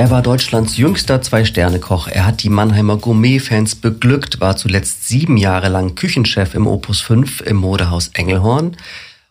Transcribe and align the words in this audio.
Er 0.00 0.10
war 0.10 0.22
Deutschlands 0.22 0.78
jüngster 0.78 1.20
Zwei-Sterne-Koch. 1.20 2.08
Er 2.08 2.24
hat 2.24 2.42
die 2.42 2.48
Mannheimer 2.48 2.96
Gourmet-Fans 2.96 3.74
beglückt, 3.74 4.40
war 4.40 4.56
zuletzt 4.56 5.06
sieben 5.06 5.36
Jahre 5.36 5.68
lang 5.68 5.94
Küchenchef 5.94 6.54
im 6.54 6.66
Opus 6.66 7.02
5 7.02 7.42
im 7.42 7.58
Modehaus 7.58 8.08
Engelhorn 8.14 8.78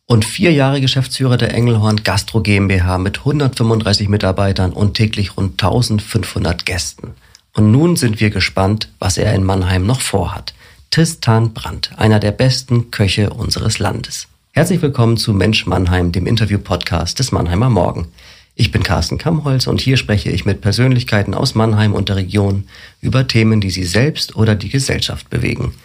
und 0.05 0.25
vier 0.25 0.53
Jahre 0.53 0.79
Geschäftsführer 0.79 1.37
der 1.37 1.55
Engelhorn 1.55 2.03
Gastro 2.03 2.41
GmbH 2.41 2.99
mit 2.99 3.17
135 3.17 4.09
Mitarbeitern 4.09 4.71
und 4.71 4.93
täglich 4.93 5.37
rund 5.37 5.53
1500 5.53 6.67
Gästen. 6.67 7.15
Und 7.55 7.71
nun 7.71 7.95
sind 7.95 8.19
wir 8.19 8.29
gespannt, 8.29 8.89
was 8.99 9.17
er 9.17 9.33
in 9.33 9.43
Mannheim 9.43 9.87
noch 9.87 10.01
vorhat. 10.01 10.53
Tristan 10.91 11.51
Brandt, 11.51 11.93
einer 11.97 12.19
der 12.19 12.31
besten 12.31 12.91
Köche 12.91 13.31
unseres 13.31 13.79
Landes. 13.79 14.27
Herzlich 14.51 14.83
willkommen 14.83 15.17
zu 15.17 15.33
Mensch 15.33 15.65
Mannheim, 15.65 16.11
dem 16.11 16.27
Interview-Podcast 16.27 17.17
des 17.17 17.31
Mannheimer 17.31 17.71
Morgen. 17.71 18.09
Ich 18.59 18.73
bin 18.73 18.83
Carsten 18.83 19.17
Kammholz 19.17 19.67
und 19.67 19.79
hier 19.79 19.95
spreche 19.95 20.29
ich 20.31 20.43
mit 20.43 20.59
Persönlichkeiten 20.59 21.33
aus 21.33 21.55
Mannheim 21.55 21.93
und 21.93 22.09
der 22.09 22.17
Region 22.17 22.65
über 22.99 23.25
Themen, 23.25 23.61
die 23.61 23.69
sie 23.69 23.85
selbst 23.85 24.35
oder 24.35 24.53
die 24.53 24.67
Gesellschaft 24.67 25.29
bewegen. 25.29 25.75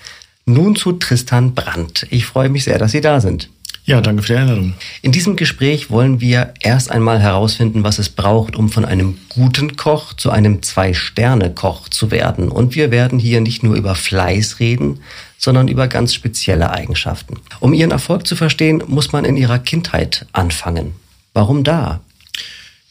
Nun 0.44 0.74
zu 0.74 0.90
Tristan 0.90 1.54
Brandt. 1.54 2.04
Ich 2.10 2.26
freue 2.26 2.48
mich 2.48 2.64
sehr, 2.64 2.80
dass 2.80 2.90
Sie 2.90 3.00
da 3.00 3.20
sind. 3.20 3.48
Ja, 3.84 4.00
danke 4.00 4.24
für 4.24 4.32
die 4.32 4.38
Einladung. 4.40 4.74
In 5.02 5.12
diesem 5.12 5.36
Gespräch 5.36 5.88
wollen 5.88 6.20
wir 6.20 6.52
erst 6.58 6.90
einmal 6.90 7.20
herausfinden, 7.20 7.84
was 7.84 8.00
es 8.00 8.08
braucht, 8.08 8.56
um 8.56 8.68
von 8.68 8.84
einem 8.84 9.18
guten 9.28 9.76
Koch 9.76 10.12
zu 10.12 10.30
einem 10.30 10.60
Zwei-Sterne-Koch 10.60 11.90
zu 11.90 12.10
werden. 12.10 12.48
Und 12.48 12.74
wir 12.74 12.90
werden 12.90 13.20
hier 13.20 13.40
nicht 13.40 13.62
nur 13.62 13.76
über 13.76 13.94
Fleiß 13.94 14.58
reden, 14.58 14.98
sondern 15.38 15.68
über 15.68 15.86
ganz 15.86 16.12
spezielle 16.12 16.72
Eigenschaften. 16.72 17.36
Um 17.60 17.72
Ihren 17.72 17.92
Erfolg 17.92 18.26
zu 18.26 18.34
verstehen, 18.34 18.82
muss 18.88 19.12
man 19.12 19.24
in 19.24 19.36
Ihrer 19.36 19.60
Kindheit 19.60 20.26
anfangen. 20.32 20.96
Warum 21.34 21.62
da? 21.62 22.00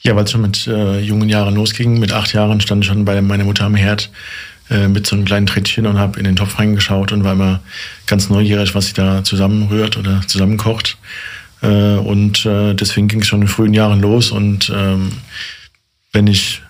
Ja, 0.05 0.17
weil 0.17 0.25
es 0.25 0.31
schon 0.31 0.41
mit 0.41 0.67
äh, 0.67 0.99
jungen 0.99 1.29
Jahren 1.29 1.55
losging. 1.55 1.97
Mit 1.97 2.11
acht 2.11 2.33
Jahren 2.33 2.59
stand 2.59 2.83
ich 2.83 2.89
schon 2.89 3.05
bei 3.05 3.21
meiner 3.21 3.45
Mutter 3.45 3.63
am 3.63 3.75
Herd 3.75 4.09
äh, 4.69 4.89
mit 4.89 5.07
so 5.07 5.15
einem 5.15 5.23
kleinen 5.23 5.45
Trittchen 5.45 5.85
und 5.85 5.97
habe 5.97 6.19
in 6.19 6.25
den 6.25 6.35
Topf 6.35 6.59
reingeschaut 6.59 7.13
und 7.13 7.23
war 7.23 7.33
immer 7.33 7.61
ganz 8.05 8.29
neugierig, 8.29 8.75
was 8.75 8.87
sie 8.87 8.93
da 8.93 9.23
zusammenrührt 9.23 9.95
oder 9.95 10.21
zusammenkocht. 10.27 10.97
Äh, 11.61 11.95
und 11.95 12.45
äh, 12.45 12.73
deswegen 12.73 13.07
ging 13.07 13.21
es 13.21 13.27
schon 13.27 13.43
in 13.43 13.47
frühen 13.47 13.73
Jahren 13.73 14.01
los. 14.01 14.31
Und 14.31 14.69
ähm, 14.75 15.13
wenn 16.11 16.27
ich 16.27 16.61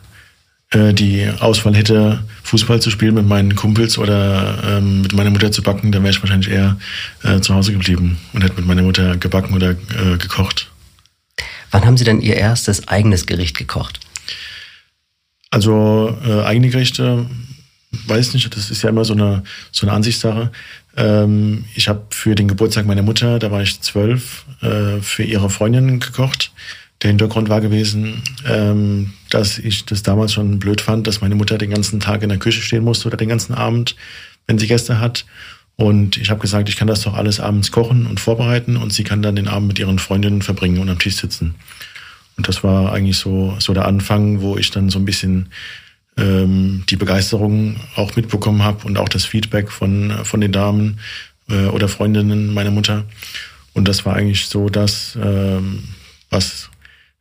äh, 0.69 0.93
die 0.93 1.27
Auswahl 1.39 1.75
hätte, 1.75 2.23
Fußball 2.43 2.81
zu 2.81 2.91
spielen 2.91 3.15
mit 3.15 3.27
meinen 3.27 3.55
Kumpels 3.55 3.97
oder 3.97 4.59
ähm, 4.63 5.01
mit 5.01 5.13
meiner 5.13 5.31
Mutter 5.31 5.51
zu 5.51 5.63
backen, 5.63 5.91
dann 5.91 6.03
wäre 6.03 6.11
ich 6.11 6.21
wahrscheinlich 6.21 6.51
eher 6.51 6.77
äh, 7.23 7.39
zu 7.39 7.55
Hause 7.55 7.71
geblieben 7.71 8.19
und 8.33 8.43
hätte 8.43 8.57
mit 8.57 8.67
meiner 8.67 8.83
Mutter 8.83 9.17
gebacken 9.17 9.55
oder 9.55 9.71
äh, 9.71 10.17
gekocht. 10.19 10.69
Wann 11.73 11.85
haben 11.85 11.97
Sie 11.97 12.03
denn 12.03 12.21
Ihr 12.21 12.35
erstes 12.35 12.87
eigenes 12.87 13.25
Gericht 13.25 13.57
gekocht? 13.57 13.99
Also 15.49 16.15
äh, 16.23 16.43
eigene 16.43 16.69
Gerichte, 16.69 17.25
weiß 18.05 18.35
nicht, 18.35 18.55
das 18.55 18.69
ist 18.69 18.83
ja 18.83 18.89
immer 18.89 19.03
so 19.05 19.13
eine, 19.13 19.43
so 19.71 19.87
eine 19.87 19.95
Ansichtssache. 19.95 20.51
Ähm, 20.95 21.65
ich 21.73 21.87
habe 21.87 22.05
für 22.11 22.35
den 22.35 22.47
Geburtstag 22.47 22.85
meiner 22.85 23.01
Mutter, 23.01 23.39
da 23.39 23.49
war 23.49 23.63
ich 23.63 23.81
zwölf, 23.81 24.45
äh, 24.61 25.01
für 25.01 25.23
ihre 25.23 25.49
Freundin 25.49 25.99
gekocht. 25.99 26.51
Der 27.01 27.09
Hintergrund 27.09 27.49
war 27.49 27.59
gewesen, 27.59 28.21
ähm, 28.47 29.13
dass 29.31 29.57
ich 29.57 29.83
das 29.85 30.03
damals 30.03 30.31
schon 30.31 30.59
blöd 30.59 30.79
fand, 30.79 31.07
dass 31.07 31.21
meine 31.21 31.35
Mutter 31.35 31.57
den 31.57 31.71
ganzen 31.71 31.99
Tag 31.99 32.21
in 32.21 32.29
der 32.29 32.37
Küche 32.37 32.61
stehen 32.61 32.83
musste 32.83 33.07
oder 33.07 33.17
den 33.17 33.29
ganzen 33.29 33.55
Abend, 33.55 33.95
wenn 34.45 34.59
sie 34.59 34.67
Gäste 34.67 34.99
hat. 34.99 35.25
Und 35.75 36.17
ich 36.17 36.29
habe 36.29 36.39
gesagt, 36.39 36.69
ich 36.69 36.75
kann 36.75 36.87
das 36.87 37.01
doch 37.01 37.15
alles 37.15 37.39
abends 37.39 37.71
kochen 37.71 38.05
und 38.05 38.19
vorbereiten 38.19 38.77
und 38.77 38.93
sie 38.93 39.03
kann 39.03 39.21
dann 39.21 39.35
den 39.35 39.47
Abend 39.47 39.67
mit 39.67 39.79
ihren 39.79 39.99
Freundinnen 39.99 40.41
verbringen 40.41 40.79
und 40.79 40.89
am 40.89 40.99
Tisch 40.99 41.15
sitzen. 41.15 41.55
Und 42.37 42.47
das 42.47 42.63
war 42.63 42.93
eigentlich 42.93 43.17
so, 43.17 43.55
so 43.59 43.73
der 43.73 43.85
Anfang, 43.85 44.41
wo 44.41 44.57
ich 44.57 44.71
dann 44.71 44.89
so 44.89 44.99
ein 44.99 45.05
bisschen 45.05 45.49
ähm, 46.17 46.83
die 46.89 46.95
Begeisterung 46.95 47.77
auch 47.95 48.15
mitbekommen 48.15 48.63
habe 48.63 48.85
und 48.85 48.97
auch 48.97 49.09
das 49.09 49.25
Feedback 49.25 49.71
von, 49.71 50.11
von 50.23 50.41
den 50.41 50.51
Damen 50.51 50.99
äh, 51.49 51.65
oder 51.65 51.87
Freundinnen 51.87 52.53
meiner 52.53 52.71
Mutter. 52.71 53.05
Und 53.73 53.87
das 53.87 54.05
war 54.05 54.15
eigentlich 54.15 54.45
so 54.47 54.69
das, 54.69 55.17
ähm, 55.21 55.83
was 56.29 56.69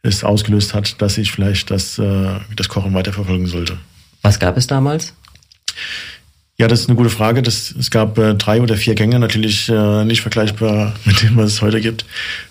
es 0.03 0.25
ausgelöst 0.25 0.75
hat, 0.75 1.01
dass 1.01 1.17
ich 1.17 1.33
vielleicht 1.33 1.71
das, 1.71 1.99
äh, 1.99 2.41
das 2.55 2.69
Kochen 2.69 2.93
weiterverfolgen 2.93 3.47
sollte. 3.47 3.79
Was 4.21 4.39
gab 4.39 4.57
es 4.57 4.67
damals? 4.67 5.15
Ja, 6.63 6.69
das 6.69 6.83
ist 6.83 6.89
eine 6.89 6.95
gute 6.95 7.11
Frage. 7.11 7.43
Das, 7.43 7.75
es 7.77 7.91
gab 7.91 8.17
äh, 8.19 8.37
drei 8.37 8.63
oder 8.63 8.77
vier 8.77 8.95
Gänge, 8.95 9.19
natürlich 9.19 9.69
äh, 9.69 10.05
nicht 10.05 10.21
vergleichbar 10.21 10.95
mit 11.05 11.21
dem, 11.21 11.37
was 11.37 11.55
es 11.55 11.61
heute 11.61 11.81
gibt, 11.81 12.05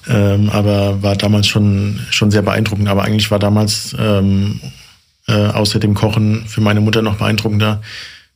ähm, 0.09 0.49
aber 0.49 1.01
war 1.01 1.15
damals 1.15 1.47
schon, 1.47 1.97
schon 2.09 2.29
sehr 2.29 2.41
beeindruckend. 2.41 2.89
Aber 2.89 3.03
eigentlich 3.03 3.31
war 3.31 3.39
damals 3.39 3.95
ähm, 3.97 4.59
äh, 5.29 5.31
außer 5.31 5.79
dem 5.79 5.93
Kochen 5.93 6.43
für 6.45 6.59
meine 6.59 6.81
Mutter 6.81 7.01
noch 7.01 7.19
beeindruckender, 7.19 7.81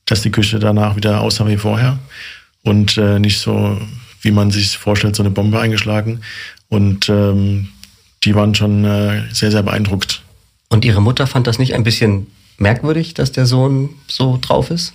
dass 0.05 0.21
die 0.21 0.31
Küche 0.31 0.59
danach 0.59 0.95
wieder 0.95 1.19
aussah 1.19 1.45
wie 1.45 1.57
vorher 1.57 1.99
und 2.63 2.97
äh, 2.97 3.19
nicht 3.19 3.39
so, 3.39 3.77
wie 4.21 4.31
man 4.31 4.51
sich 4.51 4.77
vorstellt, 4.77 5.17
so 5.17 5.23
eine 5.23 5.31
Bombe 5.31 5.59
eingeschlagen. 5.59 6.21
Und 6.69 7.09
ähm, 7.09 7.67
die 8.23 8.33
waren 8.33 8.55
schon 8.55 8.85
äh, 8.85 9.23
sehr, 9.33 9.51
sehr 9.51 9.63
beeindruckt. 9.63 10.21
Und 10.69 10.85
Ihre 10.85 11.01
Mutter 11.01 11.27
fand 11.27 11.47
das 11.47 11.59
nicht 11.59 11.73
ein 11.75 11.83
bisschen 11.83 12.27
merkwürdig, 12.57 13.13
dass 13.13 13.33
der 13.33 13.45
Sohn 13.45 13.89
so 14.07 14.39
drauf 14.41 14.71
ist? 14.71 14.93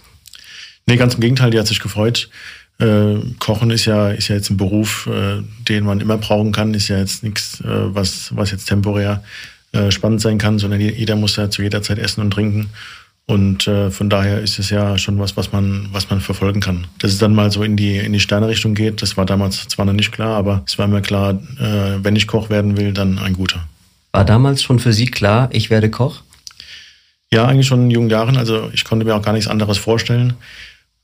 Nee, 0.87 0.97
ganz 0.97 1.15
im 1.15 1.21
Gegenteil, 1.21 1.51
die 1.51 1.59
hat 1.59 1.67
sich 1.67 1.81
gefreut. 1.81 2.29
Äh, 2.79 3.17
Kochen 3.39 3.71
ist 3.71 3.85
ja, 3.85 4.11
ist 4.11 4.29
ja 4.29 4.37
jetzt 4.37 4.51
ein 4.51 4.57
Beruf, 4.57 5.07
äh, 5.07 5.43
den 5.69 5.85
man 5.85 6.01
immer 6.01 6.17
brauchen 6.17 6.53
kann, 6.53 6.75
ist 6.75 6.89
ja 6.89 6.99
jetzt 6.99 7.23
nichts, 7.23 7.61
äh, 7.61 7.95
was, 7.95 8.35
was 8.35 8.51
jetzt 8.51 8.67
temporär 8.67 9.23
äh, 9.73 9.91
spannend 9.91 10.21
sein 10.21 10.39
kann, 10.39 10.59
sondern 10.59 10.81
jeder 10.81 11.15
muss 11.17 11.37
ja 11.37 11.51
zu 11.51 11.63
jeder 11.63 11.83
Zeit 11.83 11.99
essen 11.99 12.23
und 12.23 12.31
trinken. 12.33 12.71
Und 13.27 13.69
äh, 13.69 13.93
von 13.93 14.11
daher 14.11 14.41
ist 14.41 14.59
es 14.59 14.71
ja 14.71 14.99
schon 14.99 15.21
was, 15.21 15.37
was 15.37 15.53
man, 15.53 15.89
was 15.93 16.11
man 16.11 16.21
verfolgen 16.21 16.61
kann. 16.61 16.89
Dass 16.99 17.13
es 17.13 17.19
dann 17.19 17.33
mal 17.33 17.53
so 17.53 17.63
in 17.63 17.77
die, 17.77 17.97
in 17.97 18.13
die 18.13 18.19
Sterne-Richtung 18.19 18.75
geht, 18.75 19.03
das 19.03 19.17
war 19.17 19.25
damals 19.25 19.69
zwar 19.69 19.85
noch 19.85 19.93
nicht 19.93 20.11
klar, 20.11 20.37
aber 20.37 20.65
es 20.67 20.79
war 20.79 20.89
mir 20.89 21.01
klar, 21.01 21.35
äh, 21.61 22.03
wenn 22.03 22.17
ich 22.17 22.27
Koch 22.27 22.51
werden 22.51 22.77
will, 22.77 22.93
dann 22.93 23.21
ein 23.21 23.35
guter. 23.35 23.69
War 24.11 24.25
damals 24.25 24.65
schon 24.65 24.81
für 24.81 24.93
Sie 24.93 25.07
klar, 25.07 25.49
ich 25.53 25.71
werde 25.71 25.91
Koch? 25.91 26.23
Ja, 27.33 27.47
eigentlich 27.47 27.69
schon 27.69 27.85
in 27.85 27.91
jungen 27.91 28.11
Jahren. 28.11 28.37
Also 28.37 28.71
ich 28.73 28.85
konnte 28.85 29.05
mir 29.05 29.15
auch 29.15 29.23
gar 29.23 29.33
nichts 29.33 29.49
anderes 29.49 29.79
vorstellen. 29.79 30.35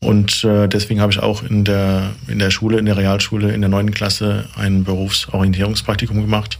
Und 0.00 0.44
äh, 0.44 0.68
deswegen 0.68 1.00
habe 1.00 1.12
ich 1.12 1.20
auch 1.20 1.42
in 1.42 1.64
der, 1.64 2.10
in 2.28 2.38
der 2.38 2.50
Schule, 2.50 2.78
in 2.78 2.86
der 2.86 2.96
Realschule, 2.96 3.52
in 3.52 3.60
der 3.60 3.70
neunten 3.70 3.94
Klasse 3.94 4.46
ein 4.56 4.84
Berufsorientierungspraktikum 4.84 6.20
gemacht 6.20 6.58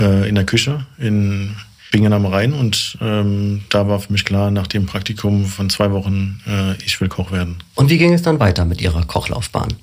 äh, 0.00 0.28
in 0.28 0.34
der 0.34 0.44
Küche 0.44 0.86
in 0.98 1.54
Bingen 1.90 2.12
am 2.12 2.26
Rhein. 2.26 2.52
Und 2.52 2.96
ähm, 3.00 3.62
da 3.68 3.88
war 3.88 4.00
für 4.00 4.12
mich 4.12 4.24
klar, 4.24 4.50
nach 4.50 4.66
dem 4.66 4.86
Praktikum 4.86 5.44
von 5.46 5.68
zwei 5.68 5.90
Wochen, 5.90 6.40
äh, 6.46 6.82
ich 6.84 7.00
will 7.00 7.08
Koch 7.08 7.30
werden. 7.30 7.58
Und 7.74 7.90
wie 7.90 7.98
ging 7.98 8.14
es 8.14 8.22
dann 8.22 8.40
weiter 8.40 8.64
mit 8.64 8.80
Ihrer 8.80 9.04
Kochlaufbahn? 9.04 9.74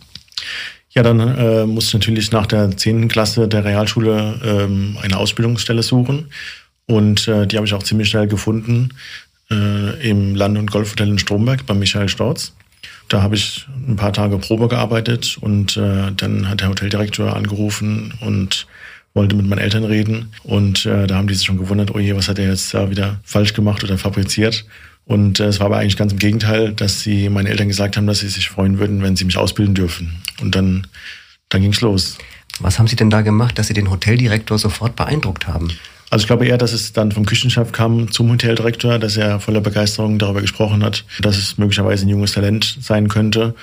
Ja, 0.91 1.03
dann 1.03 1.19
äh, 1.19 1.65
musste 1.65 1.89
ich 1.89 1.93
natürlich 1.93 2.31
nach 2.31 2.47
der 2.47 2.75
zehnten 2.75 3.07
Klasse 3.07 3.47
der 3.47 3.63
Realschule 3.63 4.39
ähm, 4.43 4.97
eine 5.01 5.17
Ausbildungsstelle 5.17 5.83
suchen. 5.83 6.31
Und 6.89 7.27
äh, 7.27 7.45
die 7.45 7.55
habe 7.55 7.67
ich 7.67 7.73
auch 7.75 7.83
ziemlich 7.83 8.09
schnell 8.09 8.27
gefunden 8.27 8.89
äh, 9.51 10.09
im 10.09 10.33
Land- 10.33 10.57
und 10.57 10.71
Golfhotel 10.71 11.07
in 11.07 11.19
Stromberg 11.19 11.67
bei 11.67 11.75
Michael 11.75 12.09
Storz. 12.09 12.53
Da 13.09 13.21
habe 13.21 13.35
ich 13.35 13.67
ein 13.87 13.95
paar 13.95 14.11
Tage 14.11 14.39
Probe 14.39 14.67
gearbeitet 14.67 15.37
und 15.39 15.77
äh, 15.77 16.11
dann 16.17 16.49
hat 16.49 16.61
der 16.61 16.69
Hoteldirektor 16.69 17.35
angerufen 17.35 18.15
und 18.21 18.65
wollte 19.13 19.35
mit 19.35 19.45
meinen 19.45 19.59
Eltern 19.59 19.83
reden. 19.83 20.31
Und 20.43 20.87
äh, 20.87 21.05
da 21.05 21.17
haben 21.17 21.27
die 21.27 21.35
sich 21.35 21.45
schon 21.45 21.59
gewundert, 21.59 21.93
oh 21.93 21.99
je, 21.99 22.15
was 22.15 22.27
hat 22.27 22.39
er 22.39 22.49
jetzt 22.49 22.73
da 22.73 22.89
wieder 22.89 23.19
falsch 23.23 23.53
gemacht 23.53 23.83
oder 23.83 23.99
fabriziert. 23.99 24.65
Und 25.05 25.39
äh, 25.39 25.45
es 25.45 25.59
war 25.59 25.67
aber 25.67 25.77
eigentlich 25.77 25.97
ganz 25.97 26.11
im 26.11 26.19
Gegenteil, 26.19 26.73
dass 26.73 27.01
sie 27.01 27.29
meine 27.29 27.49
Eltern 27.49 27.67
gesagt 27.67 27.97
haben, 27.97 28.07
dass 28.07 28.21
sie 28.21 28.29
sich 28.29 28.49
freuen 28.49 28.79
würden, 28.79 29.03
wenn 29.03 29.15
sie 29.15 29.25
mich 29.25 29.37
ausbilden 29.37 29.75
dürfen. 29.75 30.23
Und 30.41 30.55
dann, 30.55 30.87
dann 31.49 31.61
ging's 31.61 31.81
los. 31.81 32.17
Was 32.59 32.79
haben 32.79 32.87
Sie 32.87 32.95
denn 32.95 33.11
da 33.11 33.21
gemacht, 33.21 33.59
dass 33.59 33.67
Sie 33.67 33.73
den 33.73 33.89
Hoteldirektor 33.89 34.57
sofort 34.57 34.95
beeindruckt 34.95 35.47
haben? 35.47 35.69
Also 36.09 36.23
ich 36.23 36.27
glaube 36.27 36.47
eher, 36.47 36.57
dass 36.57 36.73
es 36.73 36.93
dann 36.93 37.11
vom 37.11 37.25
Küchenchef 37.25 37.71
kam 37.71 38.11
zum 38.11 38.31
Hoteldirektor, 38.31 38.97
dass 38.97 39.15
er 39.15 39.39
voller 39.39 39.61
Begeisterung 39.61 40.17
darüber 40.17 40.41
gesprochen 40.41 40.83
hat, 40.83 41.05
dass 41.21 41.37
es 41.37 41.57
möglicherweise 41.57 42.05
ein 42.05 42.09
junges 42.09 42.33
Talent 42.33 42.77
sein 42.81 43.07
könnte 43.07 43.55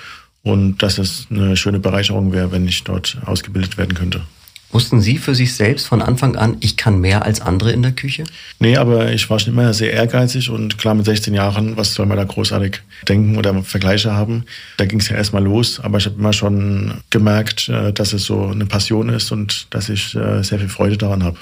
und 0.42 0.82
dass 0.82 0.98
es 0.98 1.26
eine 1.30 1.56
schöne 1.56 1.80
Bereicherung 1.80 2.32
wäre, 2.32 2.52
wenn 2.52 2.68
ich 2.68 2.84
dort 2.84 3.18
ausgebildet 3.26 3.78
werden 3.78 3.94
könnte. 3.94 4.22
Wussten 4.70 5.00
Sie 5.00 5.18
für 5.18 5.34
sich 5.34 5.54
selbst 5.54 5.86
von 5.86 6.02
Anfang 6.02 6.36
an, 6.36 6.56
ich 6.60 6.76
kann 6.76 7.00
mehr 7.00 7.24
als 7.24 7.40
andere 7.40 7.72
in 7.72 7.82
der 7.82 7.92
Küche? 7.92 8.24
Nee, 8.58 8.76
aber 8.76 9.12
ich 9.12 9.30
war 9.30 9.38
schon 9.38 9.52
immer 9.52 9.72
sehr 9.72 9.92
ehrgeizig 9.92 10.50
und 10.50 10.76
klar 10.76 10.94
mit 10.94 11.04
16 11.04 11.34
Jahren, 11.34 11.76
was 11.76 11.94
soll 11.94 12.06
man 12.06 12.16
da 12.16 12.24
großartig 12.24 12.80
denken 13.08 13.36
oder 13.36 13.62
Vergleiche 13.62 14.12
haben? 14.12 14.44
Da 14.76 14.84
ging 14.84 14.98
es 14.98 15.08
ja 15.08 15.16
erstmal 15.16 15.44
los, 15.44 15.80
aber 15.80 15.98
ich 15.98 16.06
habe 16.06 16.18
immer 16.18 16.32
schon 16.32 16.94
gemerkt, 17.10 17.68
äh, 17.68 17.92
dass 17.92 18.12
es 18.12 18.24
so 18.24 18.48
eine 18.48 18.66
Passion 18.66 19.08
ist 19.08 19.30
und 19.30 19.68
dass 19.70 19.88
ich 19.88 20.14
äh, 20.16 20.42
sehr 20.42 20.58
viel 20.58 20.68
Freude 20.68 20.96
daran 20.96 21.22
habe. 21.22 21.38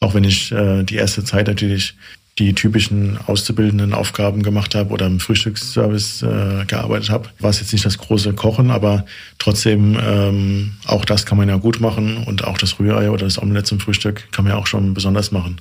Auch 0.00 0.14
wenn 0.14 0.24
ich 0.24 0.52
äh, 0.52 0.82
die 0.84 0.96
erste 0.96 1.24
Zeit 1.24 1.48
natürlich 1.48 1.94
die 2.38 2.54
typischen 2.54 3.18
auszubildenden 3.26 3.92
Aufgaben 3.92 4.42
gemacht 4.42 4.74
habe 4.74 4.90
oder 4.90 5.06
im 5.06 5.18
Frühstücksservice 5.18 6.22
äh, 6.22 6.64
gearbeitet 6.66 7.10
habe, 7.10 7.28
war 7.40 7.50
es 7.50 7.58
jetzt 7.60 7.72
nicht 7.72 7.84
das 7.84 7.98
große 7.98 8.32
Kochen, 8.34 8.70
aber 8.70 9.04
trotzdem 9.38 9.98
ähm, 10.00 10.74
auch 10.86 11.04
das 11.04 11.26
kann 11.26 11.36
man 11.36 11.48
ja 11.48 11.56
gut 11.56 11.80
machen 11.80 12.18
und 12.18 12.44
auch 12.44 12.56
das 12.56 12.78
Rührei 12.78 13.10
oder 13.10 13.24
das 13.24 13.42
Omelett 13.42 13.66
zum 13.66 13.80
Frühstück 13.80 14.30
kann 14.30 14.44
man 14.44 14.54
ja 14.54 14.58
auch 14.58 14.68
schon 14.68 14.94
besonders 14.94 15.32
machen. 15.32 15.60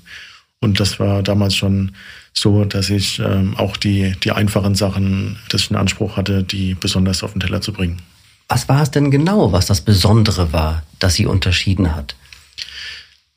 Und 0.59 0.79
das 0.79 0.99
war 0.99 1.23
damals 1.23 1.55
schon 1.55 1.93
so, 2.33 2.65
dass 2.65 2.89
ich 2.89 3.19
ähm, 3.19 3.55
auch 3.57 3.77
die, 3.77 4.13
die 4.23 4.31
einfachen 4.31 4.75
Sachen, 4.75 5.37
dass 5.49 5.61
ich 5.61 5.71
einen 5.71 5.79
Anspruch 5.79 6.17
hatte, 6.17 6.43
die 6.43 6.75
besonders 6.75 7.23
auf 7.23 7.33
den 7.33 7.41
Teller 7.41 7.61
zu 7.61 7.73
bringen. 7.73 8.01
Was 8.47 8.69
war 8.69 8.81
es 8.81 8.91
denn 8.91 9.11
genau, 9.11 9.51
was 9.51 9.65
das 9.65 9.81
Besondere 9.81 10.53
war, 10.53 10.83
das 10.99 11.15
Sie 11.15 11.25
unterschieden 11.25 11.95
hat? 11.95 12.15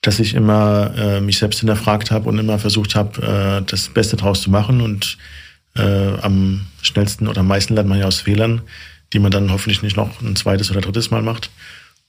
Dass 0.03 0.19
ich 0.19 0.35
immer 0.35 0.95
äh, 0.97 1.21
mich 1.21 1.39
selbst 1.39 1.61
hinterfragt 1.61 2.11
habe 2.11 2.29
und 2.29 2.39
immer 2.39 2.59
versucht 2.59 2.95
habe, 2.95 3.61
äh, 3.63 3.71
das 3.71 3.89
Beste 3.89 4.17
draus 4.17 4.43
zu 4.43 4.51
machen. 4.51 4.81
Und 4.81 5.19
äh, 5.77 6.19
am 6.23 6.67
schnellsten 6.83 7.29
oder 7.29 7.41
am 7.41 7.49
meisten 7.49 7.75
lernt 7.75 7.89
man 7.89 7.99
ja 7.99 8.07
aus 8.07 8.21
Fehlern, 8.21 8.63
die 9.13 9.19
man 9.19 9.31
dann 9.31 9.53
hoffentlich 9.53 9.83
nicht 9.83 9.97
noch 9.97 10.21
ein 10.23 10.37
zweites 10.37 10.71
oder 10.71 10.81
drittes 10.81 11.11
Mal 11.11 11.23
macht. 11.23 11.51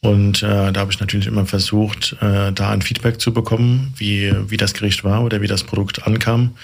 Und 0.01 0.41
äh, 0.41 0.71
da 0.71 0.79
habe 0.79 0.91
ich 0.91 0.99
natürlich 0.99 1.27
immer 1.27 1.45
versucht, 1.45 2.17
äh, 2.21 2.51
da 2.51 2.71
ein 2.71 2.81
Feedback 2.81 3.21
zu 3.21 3.33
bekommen, 3.33 3.93
wie, 3.97 4.33
wie 4.49 4.57
das 4.57 4.73
Gericht 4.73 5.03
war 5.03 5.23
oder 5.23 5.41
wie 5.41 5.47
das 5.47 5.63
Produkt 5.63 6.07
ankam. 6.07 6.55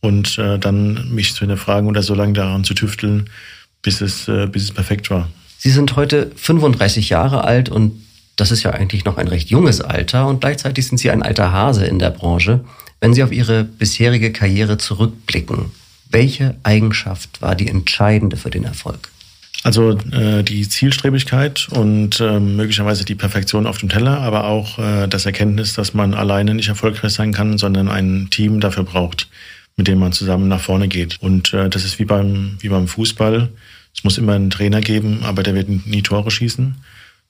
Und 0.00 0.38
äh, 0.38 0.58
dann 0.58 1.14
mich 1.14 1.34
zu 1.34 1.40
hinterfragen 1.40 1.88
oder 1.88 2.02
so 2.02 2.14
lange 2.14 2.32
daran 2.32 2.64
zu 2.64 2.74
tüfteln, 2.74 3.30
bis 3.82 4.00
es, 4.00 4.26
äh, 4.28 4.46
bis 4.46 4.64
es 4.64 4.72
perfekt 4.72 5.10
war. 5.10 5.28
Sie 5.58 5.70
sind 5.70 5.94
heute 5.94 6.32
35 6.34 7.10
Jahre 7.10 7.44
alt 7.44 7.68
und 7.68 7.92
das 8.36 8.50
ist 8.50 8.62
ja 8.62 8.70
eigentlich 8.70 9.04
noch 9.04 9.16
ein 9.16 9.28
recht 9.28 9.50
junges 9.50 9.80
Alter 9.80 10.26
und 10.26 10.40
gleichzeitig 10.40 10.86
sind 10.86 10.98
Sie 10.98 11.10
ein 11.10 11.22
alter 11.22 11.52
Hase 11.52 11.84
in 11.84 11.98
der 11.98 12.10
Branche. 12.10 12.64
Wenn 13.00 13.14
Sie 13.14 13.22
auf 13.22 13.32
Ihre 13.32 13.64
bisherige 13.64 14.32
Karriere 14.32 14.78
zurückblicken, 14.78 15.72
welche 16.10 16.56
Eigenschaft 16.62 17.40
war 17.40 17.54
die 17.54 17.68
entscheidende 17.68 18.36
für 18.36 18.50
den 18.50 18.64
Erfolg? 18.64 19.10
Also 19.62 19.98
äh, 20.12 20.42
die 20.42 20.66
Zielstrebigkeit 20.68 21.68
und 21.70 22.18
äh, 22.20 22.40
möglicherweise 22.40 23.04
die 23.04 23.14
Perfektion 23.14 23.66
auf 23.66 23.76
dem 23.76 23.90
Teller, 23.90 24.18
aber 24.20 24.44
auch 24.44 24.78
äh, 24.78 25.06
das 25.06 25.26
Erkenntnis, 25.26 25.74
dass 25.74 25.92
man 25.92 26.14
alleine 26.14 26.54
nicht 26.54 26.68
erfolgreich 26.68 27.12
sein 27.12 27.32
kann, 27.32 27.58
sondern 27.58 27.88
ein 27.88 28.28
Team 28.30 28.60
dafür 28.60 28.84
braucht, 28.84 29.28
mit 29.76 29.86
dem 29.86 29.98
man 29.98 30.12
zusammen 30.12 30.48
nach 30.48 30.62
vorne 30.62 30.88
geht. 30.88 31.18
Und 31.20 31.52
äh, 31.52 31.68
das 31.68 31.84
ist 31.84 31.98
wie 31.98 32.06
beim, 32.06 32.56
wie 32.60 32.70
beim 32.70 32.88
Fußball. 32.88 33.50
Es 33.94 34.02
muss 34.02 34.16
immer 34.16 34.32
einen 34.32 34.48
Trainer 34.48 34.80
geben, 34.80 35.20
aber 35.24 35.42
der 35.42 35.54
wird 35.54 35.68
nie 35.68 36.02
Tore 36.02 36.30
schießen, 36.30 36.76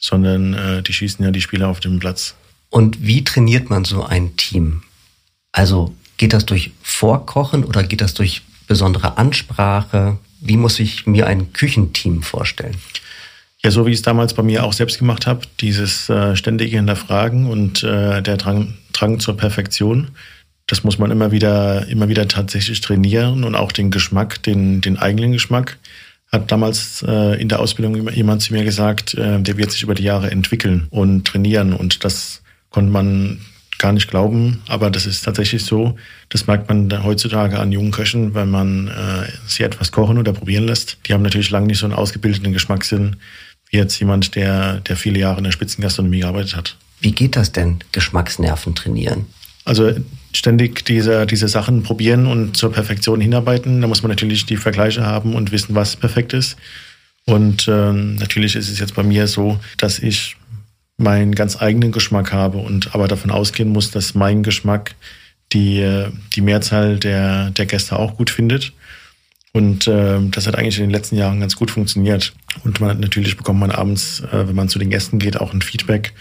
sondern 0.01 0.55
äh, 0.55 0.83
die 0.83 0.93
schießen 0.93 1.25
ja 1.25 1.31
die 1.31 1.41
Spieler 1.41 1.69
auf 1.69 1.79
dem 1.79 2.01
Platz. 2.01 2.35
Und 2.71 3.07
wie 3.07 3.23
trainiert 3.23 3.71
man 3.71 3.85
so 3.85 4.05
ein 4.05 4.37
Team? 4.37 4.83
Also 5.53 5.95
geht 6.17 6.33
das 6.33 6.47
durch 6.47 6.73
Vorkochen 6.83 7.65
oder 7.65 7.85
geht 7.85 8.01
das 8.01 8.15
durch 8.15 8.43
besondere 8.67 9.19
Ansprache? 9.19 10.19
Wie 10.41 10.57
muss 10.57 10.81
ich 10.81 11.07
mir 11.07 11.27
ein 11.27 11.53
Küchenteam 11.53 12.23
vorstellen? 12.23 12.77
Ja, 13.63 13.71
so 13.71 13.85
wie 13.85 13.91
ich 13.91 13.97
es 13.97 14.03
damals 14.03 14.33
bei 14.33 14.43
mir 14.43 14.65
auch 14.65 14.73
selbst 14.73 14.99
gemacht 14.99 15.27
habe, 15.27 15.43
dieses 15.61 16.09
äh, 16.09 16.35
ständige 16.35 16.77
Hinterfragen 16.77 17.47
und 17.47 17.83
äh, 17.83 18.23
der 18.23 18.39
Drang, 18.39 18.75
Drang 18.93 19.21
zur 19.21 19.37
Perfektion, 19.37 20.13
das 20.67 20.85
muss 20.85 20.99
man 20.99 21.11
immer 21.11 21.33
wieder, 21.33 21.87
immer 21.89 22.09
wieder 22.09 22.29
tatsächlich 22.29 22.81
trainieren 22.81 23.45
und 23.45 23.55
auch 23.57 23.73
den 23.73 23.91
Geschmack, 23.91 24.43
den, 24.45 24.81
den 24.81 24.99
eigenen 24.99 25.33
Geschmack. 25.33 25.79
Hat 26.33 26.51
damals 26.53 27.05
äh, 27.07 27.41
in 27.41 27.49
der 27.49 27.61
Ausbildung 27.61 28.09
jemand 28.13 28.43
zu 28.43 28.53
mir 28.53 28.65
gesagt, 28.65 29.15
äh, 29.15 29.41
der 29.41 29.57
wird 29.57 29.73
sich 29.73 29.83
über 29.83 29.95
die 29.95 30.05
Jahre 30.05 30.31
entwickeln 30.31 30.87
und 30.91 31.27
trainieren 31.27 31.73
und 31.73 32.05
das 32.05 32.43
konnte 32.71 32.93
man 32.93 33.41
gar 33.79 33.93
nicht 33.93 34.09
glauben, 34.09 34.63
aber 34.69 34.91
das 34.91 35.07
ist 35.07 35.23
tatsächlich 35.23 35.65
so. 35.65 35.97
Das 36.29 36.47
merkt 36.47 36.69
man 36.69 37.03
heutzutage 37.03 37.59
an 37.59 37.73
jungen 37.73 37.91
Köchen, 37.91 38.35
wenn 38.35 38.51
man 38.51 38.89
äh, 38.89 39.27
sie 39.47 39.63
etwas 39.63 39.91
kochen 39.91 40.19
oder 40.19 40.35
probieren 40.35 40.67
lässt. 40.67 40.99
Die 41.07 41.15
haben 41.15 41.23
natürlich 41.23 41.51
lange 41.51 41.67
nicht 41.67 41.79
so 41.79 41.87
einen 41.87 41.95
ausgebildeten 41.95 42.53
Geschmackssinn 42.53 43.17
wie 43.71 43.79
jetzt 43.79 43.99
jemand, 43.99 44.35
der, 44.35 44.81
der 44.81 44.97
viele 44.97 45.19
Jahre 45.19 45.39
in 45.39 45.45
der 45.45 45.53
Spitzengastronomie 45.53 46.21
gearbeitet 46.21 46.57
hat. 46.57 46.77
Wie 47.01 47.13
geht 47.13 47.37
das 47.37 47.53
denn, 47.53 47.79
Geschmacksnerven 47.93 48.75
trainieren? 48.75 49.27
Also 49.65 49.95
ständig 50.33 50.85
diese, 50.85 51.27
diese 51.27 51.49
Sachen 51.49 51.83
probieren 51.83 52.27
und 52.27 52.57
zur 52.57 52.73
Perfektion 52.73 53.21
hinarbeiten. 53.21 53.81
Da 53.81 53.87
muss 53.87 54.03
man 54.03 54.11
natürlich 54.11 54.47
die 54.47 54.57
Vergleiche 54.57 55.05
haben 55.05 55.35
und 55.35 55.53
wissen, 55.53 55.75
was 55.75 55.97
perfekt 55.97 56.33
ist. 56.33 56.57
Und 57.27 57.69
ähm, 57.69 58.17
natürlich 58.17 58.57
ist 58.57 58.71
es 58.71 58.79
jetzt 58.79 58.95
bei 58.95 59.03
mir 59.03 59.27
so, 59.27 59.59
dass 59.77 59.99
ich 59.99 60.37
meinen 60.97 61.35
ganz 61.35 61.61
eigenen 61.61 61.93
Geschmack 61.93 62.33
habe 62.33 62.59
und 62.59 62.95
aber 62.95 63.09
davon 63.09 63.31
ausgehen 63.31 63.71
muss, 63.71 63.91
dass 63.91 64.15
mein 64.15 64.43
Geschmack 64.43 64.95
die, 65.53 66.07
die 66.35 66.41
Mehrzahl 66.41 66.99
der, 66.99 67.51
der 67.51 67.67
Gäste 67.67 67.99
auch 67.99 68.17
gut 68.17 68.31
findet. 68.31 68.73
Und 69.53 69.89
äh, 69.89 70.19
das 70.31 70.47
hat 70.47 70.57
eigentlich 70.57 70.79
in 70.79 70.85
den 70.85 70.91
letzten 70.91 71.17
Jahren 71.17 71.41
ganz 71.41 71.57
gut 71.57 71.73
funktioniert. 71.73 72.33
Und 72.63 72.81
man 72.81 73.01
natürlich 73.01 73.37
bekommt 73.37 73.59
man 73.59 73.73
abends, 73.73 74.21
äh, 74.21 74.47
wenn 74.47 74.55
man 74.55 74.69
zu 74.69 74.79
den 74.79 74.91
Gästen 74.91 75.19
geht, 75.19 75.41
auch 75.41 75.53
ein 75.53 75.63
Feedback. 75.63 76.13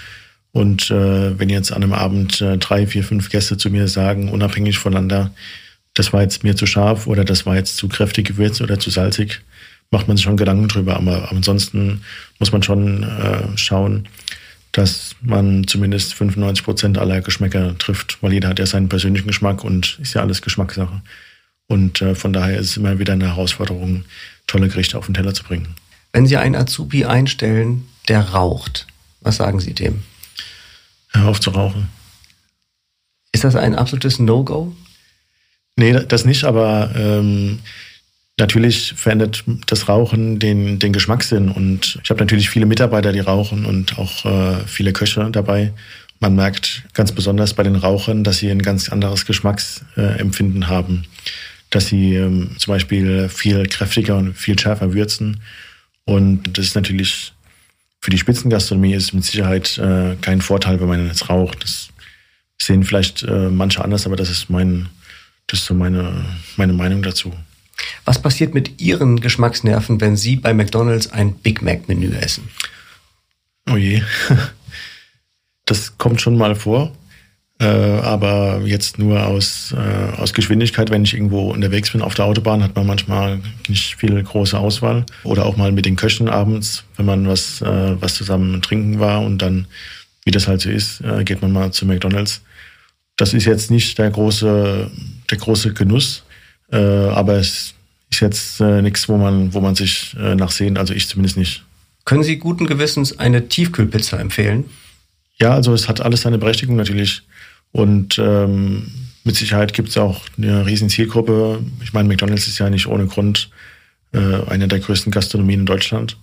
Und 0.51 0.90
äh, 0.90 1.38
wenn 1.38 1.50
jetzt 1.50 1.72
an 1.72 1.84
einem 1.84 1.94
Abend 1.94 2.42
äh, 2.42 2.57
drei, 2.57 2.88
vier, 2.88 3.04
fünf 3.04 3.30
Gäste 3.30 3.57
zu 3.57 3.69
mir 3.69 3.88
sagen, 3.88 4.30
unabhängig 4.30 4.80
voneinander, 4.80 5.31
das 5.94 6.13
war 6.13 6.22
jetzt 6.22 6.44
mir 6.44 6.56
zu 6.56 6.66
scharf 6.66 7.07
oder 7.07 7.24
das 7.24 7.46
war 7.46 7.56
jetzt 7.56 7.78
zu 7.78 7.88
kräftig 7.88 8.28
gewürzt 8.28 8.62
oder 8.62 8.80
zu 8.80 8.90
salzig, 8.90 9.42
macht 9.92 10.07
man 10.07 10.18
sich 10.18 10.24
schon 10.24 10.38
Gedanken 10.38 10.68
drüber. 10.68 10.96
Aber, 10.96 11.31
ansonsten 11.31 12.01
muss 12.40 12.51
man 12.51 12.63
schon 12.63 13.04
äh, 13.04 13.57
schauen, 13.57 14.07
dass 14.72 15.16
man 15.22 15.68
zumindest 15.68 16.13
95 16.13 16.63
Prozent 16.63 16.98
aller 16.98 17.22
Geschmäcker 17.22 17.78
trifft, 17.78 18.22
weil 18.22 18.34
jeder 18.34 18.50
hat 18.50 18.60
ja 18.60 18.66
seinen 18.66 18.90
persönlichen 18.90 19.28
Geschmack 19.28 19.63
und 19.63 20.00
ist 20.02 20.13
ja 20.13 20.22
alles 20.22 20.42
Geschmackssache. 20.42 21.02
Und 21.68 22.02
äh, 22.02 22.16
von 22.16 22.34
daher 22.34 22.60
ist 22.60 22.72
es 22.72 22.78
immer 22.78 22.98
wieder 23.00 23.13
eine 23.13 23.28
Herausforderung, 23.28 24.06
tolle 24.48 24.69
Gerichte 24.69 24.98
auf 24.98 25.06
den 25.06 25.13
Teller 25.13 25.34
zu 25.34 25.44
bringen. 25.44 25.75
Wenn 26.12 26.25
Sie 26.25 26.38
einen 26.38 26.56
Azubi 26.56 27.06
einstellen, 27.06 27.88
der 28.07 28.22
raucht, 28.22 28.88
was 29.22 29.38
sagen 29.38 29.60
Sie 29.60 29.74
dem? 29.74 30.04
Hör 31.11 31.27
auf 31.27 31.39
zu 31.39 31.50
rauchen. 31.51 31.89
Ist 33.31 33.44
das 33.44 33.56
ein 33.56 33.75
absolutes 33.75 34.19
No-Go? 34.19 34.75
Nee, 35.75 35.94
das 36.07 36.25
nicht, 36.25 36.44
aber 36.44 36.91
ähm, 36.95 37.59
Natürlich 38.39 38.94
verändert 38.95 39.44
das 39.67 39.89
Rauchen 39.89 40.39
den, 40.39 40.79
den 40.79 40.94
Geschmackssinn 40.94 41.50
und 41.50 42.00
ich 42.01 42.09
habe 42.09 42.21
natürlich 42.21 42.50
viele 42.50 42.65
Mitarbeiter, 42.65 43.11
die 43.11 43.19
rauchen 43.19 43.65
und 43.65 44.00
auch 44.00 44.23
äh, 44.23 44.56
viele 44.65 44.94
Köche 44.94 45.29
dabei. 45.29 45.73
Man 46.21 46.35
merkt 46.35 46.83
ganz 46.94 47.11
besonders 47.11 47.53
bei 47.53 47.63
den 47.63 47.75
Rauchern, 47.75 48.23
dass 48.23 48.38
sie 48.38 48.50
ein 48.50 48.61
ganz 48.61 48.88
anderes 48.88 49.25
Geschmacksempfinden 49.25 50.69
haben, 50.69 51.03
dass 51.69 51.88
sie 51.88 52.15
ähm, 52.15 52.51
zum 52.57 52.73
Beispiel 52.73 53.27
viel 53.27 53.67
kräftiger 53.67 54.15
und 54.15 54.35
viel 54.35 54.57
schärfer 54.57 54.94
würzen 54.94 55.41
und 56.06 56.57
das 56.57 56.67
ist 56.67 56.75
natürlich 56.75 57.33
für 58.01 58.12
die 58.12 58.18
Spitzengastronomie 58.18 58.94
ist 58.94 59.13
mit 59.13 59.23
Sicherheit 59.23 59.78
äh, 59.78 60.16
kein 60.21 60.42
Vorteil, 60.42 60.80
wenn 60.80 60.88
man 60.88 61.07
jetzt 61.07 61.30
raucht. 61.30 61.64
Das 61.64 61.90
sehen 62.57 62.83
vielleicht 62.83 63.23
äh, 63.23 63.50
manche 63.50 63.83
anders, 63.83 64.06
aber 64.06 64.16
das 64.16 64.30
ist 64.30 64.50
mein, 64.50 64.90
das 65.47 65.59
ist 65.59 65.66
so 65.66 65.73
meine, 65.73 66.26
meine 66.56 66.73
Meinung 66.73 67.02
dazu. 67.02 67.33
Was 68.06 68.21
passiert 68.21 68.54
mit 68.54 68.81
Ihren 68.81 69.21
Geschmacksnerven, 69.21 70.02
wenn 70.02 70.18
Sie 70.18 70.35
bei 70.35 70.54
McDonald's 70.54 71.12
ein 71.12 71.33
Big 71.33 71.62
Mac-Menü 71.62 72.14
essen? 72.16 72.50
Oh 73.69 73.78
je. 73.78 74.02
Das 75.66 76.00
kommt 76.00 76.19
schon 76.19 76.35
mal 76.35 76.56
vor. 76.56 76.97
Äh, 77.61 77.66
aber 77.66 78.61
jetzt 78.63 78.99
nur 78.99 79.25
aus, 79.25 79.73
äh, 79.78 80.18
aus 80.18 80.33
Geschwindigkeit, 80.33 80.92
wenn 80.92 81.04
ich 81.04 81.13
irgendwo 81.13 81.51
unterwegs 81.51 81.92
bin 81.92 82.01
auf 82.01 82.13
der 82.13 82.23
Autobahn, 82.23 82.63
hat 82.63 82.75
man 82.75 82.87
manchmal 82.87 83.42
nicht 83.68 83.97
viel 83.97 84.23
große 84.23 84.57
Auswahl. 84.57 85.06
Oder 85.25 85.45
auch 85.45 85.57
mal 85.57 85.73
mit 85.73 85.85
den 85.85 85.97
Köchen 85.97 86.30
abends, 86.30 86.85
wenn 86.95 87.06
man 87.06 87.28
was, 87.28 87.61
äh, 87.61 88.01
was 88.01 88.16
zusammen 88.16 88.61
trinken 88.61 88.99
war 88.99 89.21
und 89.21 89.42
dann, 89.42 89.68
wie 90.23 90.31
das 90.31 90.47
halt 90.47 90.61
so 90.61 90.69
ist, 90.69 91.01
äh, 91.01 91.25
geht 91.25 91.42
man 91.42 91.51
mal 91.51 91.71
zu 91.71 91.85
McDonalds. 91.85 92.42
Das 93.18 93.33
ist 93.33 93.44
jetzt 93.44 93.69
nicht 93.71 93.97
der 93.97 94.09
große, 94.09 94.89
der 95.30 95.37
große 95.37 95.73
Genuss, 95.73 96.23
äh, 96.71 96.78
aber 96.78 97.33
es 97.33 97.73
ist 98.09 98.21
jetzt 98.21 98.61
äh, 98.61 98.81
nichts, 98.81 99.09
wo 99.09 99.18
man, 99.18 99.54
wo 99.54 99.59
man 99.59 99.75
sich 99.75 100.16
nachsehen, 100.18 100.78
also 100.78 100.94
ich 100.94 101.09
zumindest 101.09 101.35
nicht. 101.35 101.66
Können 102.06 102.23
Sie 102.23 102.37
guten 102.37 102.66
Gewissens 102.66 103.19
eine 103.19 103.49
Tiefkühlpizza 103.49 104.18
empfehlen? 104.18 104.66
Ja, 105.42 105.54
also 105.54 105.73
es 105.73 105.87
hat 105.89 106.01
alles 106.01 106.21
seine 106.21 106.37
Berechtigung 106.37 106.75
natürlich. 106.78 107.23
Und 107.71 108.18
ähm, 108.19 108.92
mit 109.23 109.35
Sicherheit 109.35 109.73
gibt 109.73 109.90
es 109.90 109.97
auch 109.97 110.21
eine 110.38 110.66
riesen 110.66 110.90
Zielgruppe. 110.90 111.64
Ich 111.83 111.94
meine, 111.94 112.07
McDonalds 112.07 112.47
ist 112.47 112.59
ja 112.59 112.69
nicht 112.69 112.88
ohne 112.88 113.06
Grund 113.06 113.49
äh, 114.11 114.44
eine 114.47 114.68
der 114.68 114.80
größten 114.80 115.11
Gastronomien 115.11 115.61
in 115.61 115.66
Deutschland 115.66 116.18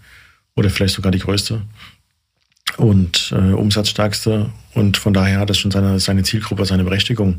oder 0.54 0.70
vielleicht 0.70 0.94
sogar 0.94 1.12
die 1.12 1.20
größte 1.20 1.62
und 2.76 3.32
äh, 3.32 3.52
umsatzstärkste. 3.52 4.50
Und 4.74 4.96
von 4.96 5.12
daher 5.12 5.40
hat 5.40 5.50
es 5.50 5.58
schon 5.58 5.70
seine, 5.70 6.00
seine 6.00 6.22
Zielgruppe, 6.22 6.64
seine 6.64 6.84
Berechtigung. 6.84 7.38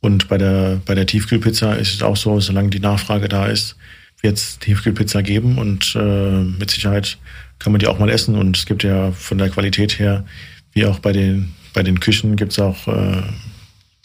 Und 0.00 0.28
bei 0.28 0.38
der, 0.38 0.80
bei 0.84 0.94
der 0.94 1.06
Tiefkühlpizza 1.06 1.74
ist 1.74 1.94
es 1.94 2.02
auch 2.02 2.16
so, 2.16 2.40
solange 2.40 2.70
die 2.70 2.80
Nachfrage 2.80 3.28
da 3.28 3.46
ist, 3.46 3.76
wird 4.20 4.36
es 4.36 4.58
Tiefkühlpizza 4.58 5.20
geben 5.20 5.58
und 5.58 5.94
äh, 5.96 6.42
mit 6.42 6.70
Sicherheit 6.70 7.18
kann 7.58 7.72
man 7.72 7.80
die 7.80 7.86
auch 7.86 7.98
mal 7.98 8.10
essen. 8.10 8.36
Und 8.36 8.56
es 8.56 8.66
gibt 8.66 8.82
ja 8.82 9.12
von 9.12 9.38
der 9.38 9.50
Qualität 9.50 9.98
her, 9.98 10.24
wie 10.72 10.86
auch 10.86 10.98
bei 10.98 11.12
den, 11.12 11.52
bei 11.72 11.82
den 11.82 12.00
Küchen, 12.00 12.36
gibt 12.36 12.52
es 12.52 12.58
auch 12.58 12.86
äh, 12.88 13.22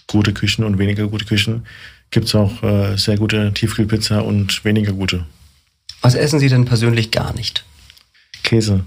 gute 0.07 0.33
Küchen 0.33 0.63
und 0.63 0.77
weniger 0.77 1.07
gute 1.07 1.25
Küchen. 1.25 1.65
Gibt 2.09 2.27
es 2.27 2.35
auch 2.35 2.63
äh, 2.63 2.97
sehr 2.97 3.17
gute 3.17 3.53
Tiefkühlpizza 3.53 4.19
und 4.19 4.63
weniger 4.63 4.93
gute. 4.93 5.25
Was 6.01 6.15
essen 6.15 6.39
Sie 6.39 6.47
denn 6.47 6.65
persönlich 6.65 7.11
gar 7.11 7.33
nicht? 7.33 7.65
Käse 8.43 8.85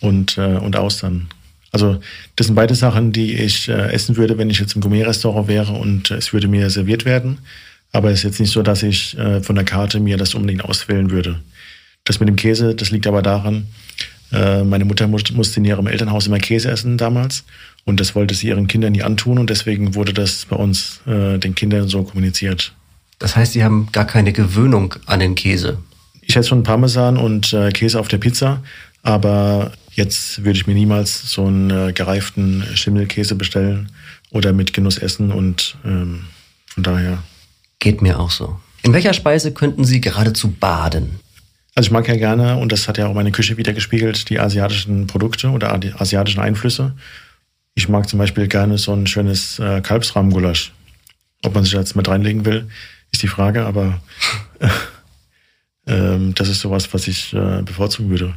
und, 0.00 0.38
äh, 0.38 0.56
und 0.56 0.76
Austern. 0.76 1.28
Also 1.70 2.00
das 2.36 2.46
sind 2.46 2.54
beide 2.54 2.74
Sachen, 2.74 3.12
die 3.12 3.34
ich 3.34 3.68
äh, 3.68 3.92
essen 3.92 4.16
würde, 4.16 4.38
wenn 4.38 4.48
ich 4.48 4.60
jetzt 4.60 4.74
im 4.74 4.80
Gourmet-Restaurant 4.80 5.48
wäre 5.48 5.72
und 5.72 6.10
es 6.10 6.32
würde 6.32 6.48
mir 6.48 6.70
serviert 6.70 7.04
werden. 7.04 7.38
Aber 7.92 8.10
es 8.10 8.20
ist 8.20 8.24
jetzt 8.24 8.40
nicht 8.40 8.52
so, 8.52 8.62
dass 8.62 8.82
ich 8.82 9.18
äh, 9.18 9.40
von 9.40 9.56
der 9.56 9.64
Karte 9.64 10.00
mir 10.00 10.16
das 10.16 10.34
unbedingt 10.34 10.64
auswählen 10.64 11.10
würde. 11.10 11.40
Das 12.04 12.20
mit 12.20 12.28
dem 12.28 12.36
Käse, 12.36 12.74
das 12.74 12.90
liegt 12.90 13.06
aber 13.06 13.22
daran, 13.22 13.66
äh, 14.32 14.62
meine 14.62 14.84
Mutter 14.84 15.06
musste 15.08 15.60
in 15.60 15.64
ihrem 15.64 15.86
Elternhaus 15.86 16.26
immer 16.26 16.38
Käse 16.38 16.70
essen 16.70 16.96
damals 16.96 17.44
und 17.84 18.00
das 18.00 18.14
wollte 18.14 18.34
sie 18.34 18.48
ihren 18.48 18.66
Kindern 18.66 18.92
nie 18.92 19.02
antun 19.02 19.38
und 19.38 19.50
deswegen 19.50 19.94
wurde 19.94 20.12
das 20.12 20.46
bei 20.46 20.56
uns 20.56 21.00
äh, 21.06 21.38
den 21.38 21.54
Kindern 21.54 21.88
so 21.88 22.02
kommuniziert. 22.02 22.74
Das 23.18 23.36
heißt, 23.36 23.52
Sie 23.52 23.64
haben 23.64 23.88
gar 23.92 24.06
keine 24.06 24.32
Gewöhnung 24.32 24.94
an 25.06 25.20
den 25.20 25.34
Käse? 25.34 25.78
Ich 26.22 26.36
esse 26.36 26.48
schon 26.48 26.62
Parmesan 26.62 27.16
und 27.16 27.52
äh, 27.52 27.70
Käse 27.70 28.00
auf 28.00 28.08
der 28.08 28.18
Pizza, 28.18 28.62
aber 29.02 29.72
jetzt 29.92 30.44
würde 30.44 30.58
ich 30.58 30.66
mir 30.66 30.74
niemals 30.74 31.30
so 31.30 31.46
einen 31.46 31.70
äh, 31.70 31.92
gereiften 31.92 32.64
Schimmelkäse 32.74 33.34
bestellen 33.34 33.90
oder 34.30 34.52
mit 34.52 34.72
Genuss 34.72 34.98
essen 34.98 35.30
und 35.30 35.76
ähm, 35.84 36.24
von 36.66 36.82
daher. 36.82 37.22
Geht 37.78 38.02
mir 38.02 38.18
auch 38.18 38.30
so. 38.30 38.58
In 38.82 38.92
welcher 38.92 39.14
Speise 39.14 39.52
könnten 39.52 39.84
Sie 39.84 40.00
geradezu 40.00 40.50
baden? 40.50 41.20
Also 41.74 41.88
ich 41.88 41.92
mag 41.92 42.08
ja 42.08 42.16
gerne, 42.16 42.56
und 42.56 42.72
das 42.72 42.88
hat 42.88 42.98
ja 42.98 43.06
auch 43.06 43.14
meine 43.14 43.32
Küche 43.32 43.56
wieder 43.56 43.72
gespiegelt, 43.72 44.28
die 44.30 44.38
asiatischen 44.38 45.06
Produkte 45.06 45.50
oder 45.50 45.72
asiatischen 45.98 46.40
Einflüsse. 46.40 46.94
Ich 47.74 47.88
mag 47.88 48.08
zum 48.08 48.18
Beispiel 48.18 48.46
gerne 48.46 48.78
so 48.78 48.92
ein 48.92 49.06
schönes 49.06 49.58
äh, 49.58 49.80
Kalbsrahmgulasch. 49.80 50.72
Ob 51.42 51.54
man 51.54 51.64
sich 51.64 51.72
jetzt 51.72 51.96
mit 51.96 52.08
reinlegen 52.08 52.44
will, 52.44 52.68
ist 53.12 53.22
die 53.22 53.28
Frage, 53.28 53.66
aber 53.66 54.00
äh, 55.86 56.18
das 56.34 56.48
ist 56.48 56.60
sowas, 56.60 56.92
was 56.92 57.08
ich 57.08 57.32
äh, 57.34 57.62
bevorzugen 57.62 58.10
würde. 58.10 58.34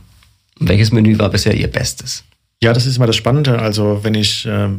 Welches 0.60 0.91
Menü 0.91 1.17
war 1.20 1.29
bisher 1.29 1.53
Ihr 1.53 1.67
Bestes? 1.67 2.24
Ja, 2.62 2.74
das 2.74 2.86
ist 2.86 2.98
immer 2.98 3.06
das 3.06 3.15
Spannende. 3.15 3.60
Also 3.60 4.03
wenn 4.03 4.15
ich, 4.15 4.46
äh, 4.46 4.70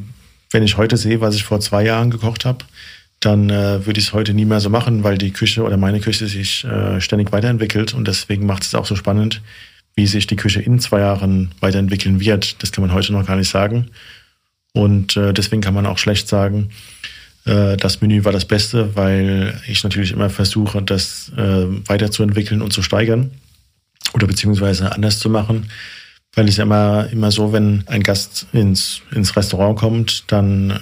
wenn 0.50 0.62
ich 0.62 0.77
heute 0.77 0.97
sehe, 0.97 1.21
was 1.21 1.37
ich 1.37 1.45
vor 1.45 1.61
zwei 1.61 1.85
Jahren 1.85 2.11
gekocht 2.11 2.45
habe, 2.45 2.65
dann 3.21 3.50
äh, 3.50 3.85
würde 3.87 4.00
ich 4.00 4.09
es 4.09 4.12
heute 4.12 4.35
nie 4.35 4.45
mehr 4.45 4.61
so 4.61 4.71
machen, 4.71 5.05
weil 5.05 5.19
die 5.19 5.33
Küche 5.33 5.62
oder 5.62 5.77
meine 5.77 6.00
Küche 6.00 6.27
sich 6.27 6.65
äh, 6.65 7.00
ständig 7.00 7.33
weiterentwickelt 7.33 7.95
und 7.95 8.07
deswegen 8.07 8.47
macht 8.47 8.62
es 8.62 8.75
auch 8.75 8.87
so 8.87 8.97
spannend, 8.97 9.41
wie 9.95 10.07
sich 10.07 10.27
die 10.27 10.37
Küche 10.37 10.61
in 10.61 10.79
zwei 10.79 11.00
Jahren 11.00 11.53
weiterentwickeln 11.61 12.21
wird. 12.21 12.62
Das 12.62 12.71
kann 12.71 12.83
man 12.83 12.93
heute 12.93 13.12
noch 13.12 13.27
gar 13.27 13.37
nicht 13.37 13.50
sagen. 13.50 13.91
Und 14.78 15.16
äh, 15.16 15.32
deswegen 15.35 15.61
kann 15.61 15.75
man 15.75 15.87
auch 15.87 15.99
schlecht 15.99 16.28
sagen, 16.28 16.70
äh, 17.44 17.76
das 17.76 18.00
Menü 18.00 18.25
war 18.25 18.30
das 18.30 18.44
Beste, 18.44 18.94
weil 18.94 19.61
ich 19.66 19.82
natürlich 19.82 20.12
immer 20.12 20.30
versuche, 20.30 20.80
das 20.82 21.32
äh, 21.37 21.66
weiterzuentwickeln 21.88 22.62
und 22.62 22.73
zu 22.73 22.80
steigern 22.82 23.32
oder 24.14 24.28
beziehungsweise 24.28 24.92
anders 24.92 25.18
zu 25.18 25.30
machen. 25.30 25.68
Weil 26.32 26.49
es 26.49 26.58
ja 26.58 26.62
immer, 26.62 27.08
immer 27.11 27.32
so, 27.32 27.52
wenn 27.52 27.82
ein 27.88 28.04
Gast 28.04 28.47
ins, 28.52 29.02
ins 29.11 29.35
Restaurant 29.35 29.76
kommt, 29.76 30.30
dann 30.30 30.78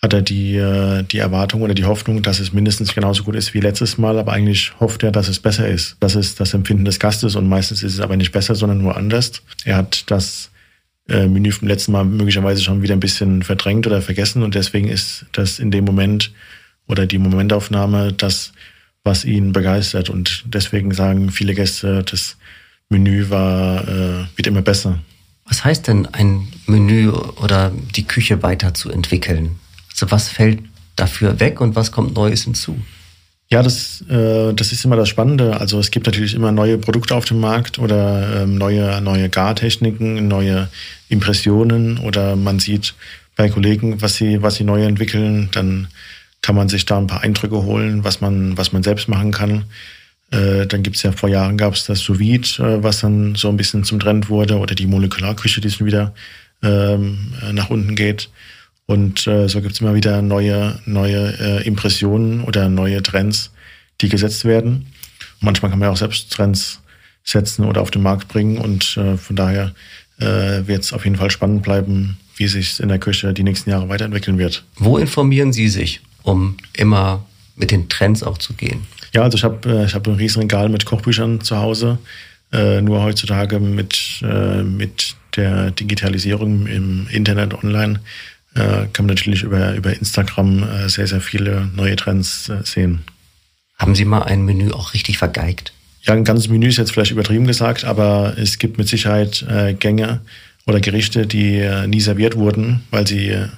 hat 0.00 0.14
er 0.14 0.22
die, 0.22 0.56
äh, 0.56 1.02
die 1.02 1.18
Erwartung 1.18 1.60
oder 1.60 1.74
die 1.74 1.84
Hoffnung, 1.84 2.22
dass 2.22 2.40
es 2.40 2.54
mindestens 2.54 2.94
genauso 2.94 3.24
gut 3.24 3.36
ist 3.36 3.52
wie 3.52 3.60
letztes 3.60 3.98
Mal, 3.98 4.18
aber 4.18 4.32
eigentlich 4.32 4.72
hofft 4.80 5.02
er, 5.02 5.12
dass 5.12 5.28
es 5.28 5.38
besser 5.38 5.68
ist. 5.68 5.96
Das 6.00 6.14
ist 6.14 6.40
das 6.40 6.54
Empfinden 6.54 6.86
des 6.86 6.98
Gastes 6.98 7.36
und 7.36 7.46
meistens 7.46 7.82
ist 7.82 7.92
es 7.92 8.00
aber 8.00 8.16
nicht 8.16 8.32
besser, 8.32 8.54
sondern 8.54 8.78
nur 8.78 8.96
anders. 8.96 9.42
Er 9.66 9.76
hat 9.76 10.10
das 10.10 10.51
äh, 11.12 11.28
Menü 11.28 11.52
vom 11.52 11.68
letzten 11.68 11.92
Mal 11.92 12.04
möglicherweise 12.04 12.62
schon 12.62 12.82
wieder 12.82 12.94
ein 12.94 13.00
bisschen 13.00 13.42
verdrängt 13.42 13.86
oder 13.86 14.02
vergessen 14.02 14.42
und 14.42 14.54
deswegen 14.54 14.88
ist 14.88 15.26
das 15.32 15.58
in 15.58 15.70
dem 15.70 15.84
Moment 15.84 16.32
oder 16.88 17.06
die 17.06 17.18
Momentaufnahme 17.18 18.12
das, 18.12 18.52
was 19.04 19.24
ihn 19.24 19.52
begeistert 19.52 20.10
und 20.10 20.44
deswegen 20.46 20.92
sagen 20.92 21.30
viele 21.30 21.54
Gäste, 21.54 22.02
das 22.02 22.36
Menü 22.88 23.30
war, 23.30 23.86
äh, 23.86 24.24
wird 24.36 24.46
immer 24.46 24.62
besser. 24.62 24.98
Was 25.46 25.64
heißt 25.64 25.88
denn 25.88 26.06
ein 26.06 26.48
Menü 26.66 27.10
oder 27.10 27.72
die 27.94 28.04
Küche 28.04 28.42
weiterzuentwickeln? 28.42 29.56
Also 29.92 30.10
was 30.10 30.28
fällt 30.28 30.60
dafür 30.96 31.40
weg 31.40 31.60
und 31.60 31.74
was 31.74 31.92
kommt 31.92 32.14
Neues 32.14 32.44
hinzu? 32.44 32.80
Ja, 33.52 33.62
das, 33.62 34.02
äh, 34.08 34.54
das 34.54 34.72
ist 34.72 34.82
immer 34.86 34.96
das 34.96 35.10
Spannende. 35.10 35.60
Also 35.60 35.78
es 35.78 35.90
gibt 35.90 36.06
natürlich 36.06 36.32
immer 36.32 36.52
neue 36.52 36.78
Produkte 36.78 37.14
auf 37.14 37.26
dem 37.26 37.38
Markt 37.38 37.78
oder 37.78 38.44
ähm, 38.44 38.56
neue, 38.56 39.02
neue 39.02 39.28
Gartechniken, 39.28 40.26
neue 40.26 40.70
Impressionen 41.10 41.98
oder 41.98 42.34
man 42.34 42.60
sieht 42.60 42.94
bei 43.36 43.50
Kollegen, 43.50 44.00
was 44.00 44.14
sie, 44.14 44.40
was 44.40 44.54
sie 44.54 44.64
neu 44.64 44.82
entwickeln, 44.82 45.50
dann 45.52 45.88
kann 46.40 46.56
man 46.56 46.70
sich 46.70 46.86
da 46.86 46.96
ein 46.96 47.08
paar 47.08 47.20
Eindrücke 47.20 47.62
holen, 47.62 48.04
was 48.04 48.22
man, 48.22 48.56
was 48.56 48.72
man 48.72 48.82
selbst 48.82 49.06
machen 49.08 49.32
kann. 49.32 49.64
Äh, 50.30 50.66
dann 50.66 50.82
gibt's 50.82 51.02
ja 51.02 51.12
vor 51.12 51.28
Jahren 51.28 51.58
gab 51.58 51.74
es 51.74 51.84
das 51.84 52.00
Sous 52.00 52.20
äh, 52.20 52.82
was 52.82 53.00
dann 53.00 53.34
so 53.34 53.50
ein 53.50 53.58
bisschen 53.58 53.84
zum 53.84 54.00
Trend 54.00 54.30
wurde, 54.30 54.56
oder 54.56 54.74
die 54.74 54.86
Molekularküche, 54.86 55.60
die 55.60 55.70
schon 55.70 55.86
wieder 55.86 56.14
ähm, 56.62 57.34
nach 57.52 57.68
unten 57.68 57.96
geht. 57.96 58.30
Und 58.92 59.26
äh, 59.26 59.48
so 59.48 59.62
gibt 59.62 59.72
es 59.72 59.80
immer 59.80 59.94
wieder 59.94 60.20
neue, 60.20 60.78
neue 60.84 61.32
äh, 61.40 61.66
Impressionen 61.66 62.44
oder 62.44 62.68
neue 62.68 63.02
Trends, 63.02 63.50
die 64.02 64.10
gesetzt 64.10 64.44
werden. 64.44 64.86
manchmal 65.40 65.70
kann 65.70 65.78
man 65.78 65.86
ja 65.86 65.92
auch 65.92 65.96
selbst 65.96 66.30
Trends 66.30 66.80
setzen 67.24 67.64
oder 67.64 67.80
auf 67.80 67.90
den 67.90 68.02
Markt 68.02 68.28
bringen. 68.28 68.58
Und 68.58 68.98
äh, 68.98 69.16
von 69.16 69.34
daher 69.34 69.72
äh, 70.18 70.66
wird 70.66 70.82
es 70.82 70.92
auf 70.92 71.04
jeden 71.04 71.16
Fall 71.16 71.30
spannend 71.30 71.62
bleiben, 71.62 72.18
wie 72.36 72.46
sich 72.48 72.80
in 72.80 72.90
der 72.90 72.98
Küche 72.98 73.32
die 73.32 73.42
nächsten 73.42 73.70
Jahre 73.70 73.88
weiterentwickeln 73.88 74.36
wird. 74.36 74.62
Wo 74.76 74.98
informieren 74.98 75.54
Sie 75.54 75.68
sich, 75.68 76.02
um 76.22 76.58
immer 76.74 77.24
mit 77.56 77.70
den 77.70 77.88
Trends 77.88 78.22
auch 78.22 78.36
zu 78.36 78.52
gehen? 78.52 78.82
Ja, 79.14 79.22
also 79.22 79.38
ich 79.38 79.44
habe 79.44 79.70
äh, 79.70 79.86
ich 79.86 79.94
hab 79.94 80.06
ein 80.06 80.16
Riesenregal 80.16 80.68
mit 80.68 80.84
Kochbüchern 80.84 81.40
zu 81.40 81.56
Hause. 81.56 81.96
Äh, 82.52 82.82
nur 82.82 83.02
heutzutage 83.02 83.58
mit, 83.58 84.20
äh, 84.22 84.62
mit 84.62 85.16
der 85.36 85.70
Digitalisierung 85.70 86.66
im 86.66 87.06
Internet 87.10 87.54
online 87.64 88.00
äh, 88.54 88.86
kann 88.92 89.06
man 89.06 89.14
natürlich 89.14 89.42
über, 89.42 89.74
über 89.74 89.92
Instagram 89.92 90.62
äh, 90.62 90.88
sehr, 90.88 91.06
sehr 91.06 91.20
viele 91.20 91.70
neue 91.74 91.96
Trends 91.96 92.48
äh, 92.48 92.64
sehen. 92.64 93.02
Haben 93.78 93.94
Sie 93.94 94.04
mal 94.04 94.22
ein 94.22 94.44
Menü 94.44 94.72
auch 94.72 94.94
richtig 94.94 95.18
vergeigt? 95.18 95.72
Ja, 96.02 96.14
ein 96.14 96.24
ganzes 96.24 96.48
Menü 96.48 96.68
ist 96.68 96.78
jetzt 96.78 96.92
vielleicht 96.92 97.12
übertrieben 97.12 97.46
gesagt, 97.46 97.84
aber 97.84 98.34
es 98.36 98.58
gibt 98.58 98.76
mit 98.78 98.88
Sicherheit 98.88 99.42
äh, 99.48 99.74
Gänge 99.74 100.20
oder 100.66 100.80
Gerichte, 100.80 101.26
die 101.26 101.58
äh, 101.58 101.86
nie 101.86 102.00
serviert 102.00 102.36
wurden, 102.36 102.82
weil 102.90 103.06
sie 103.06 103.28
äh, 103.28 103.48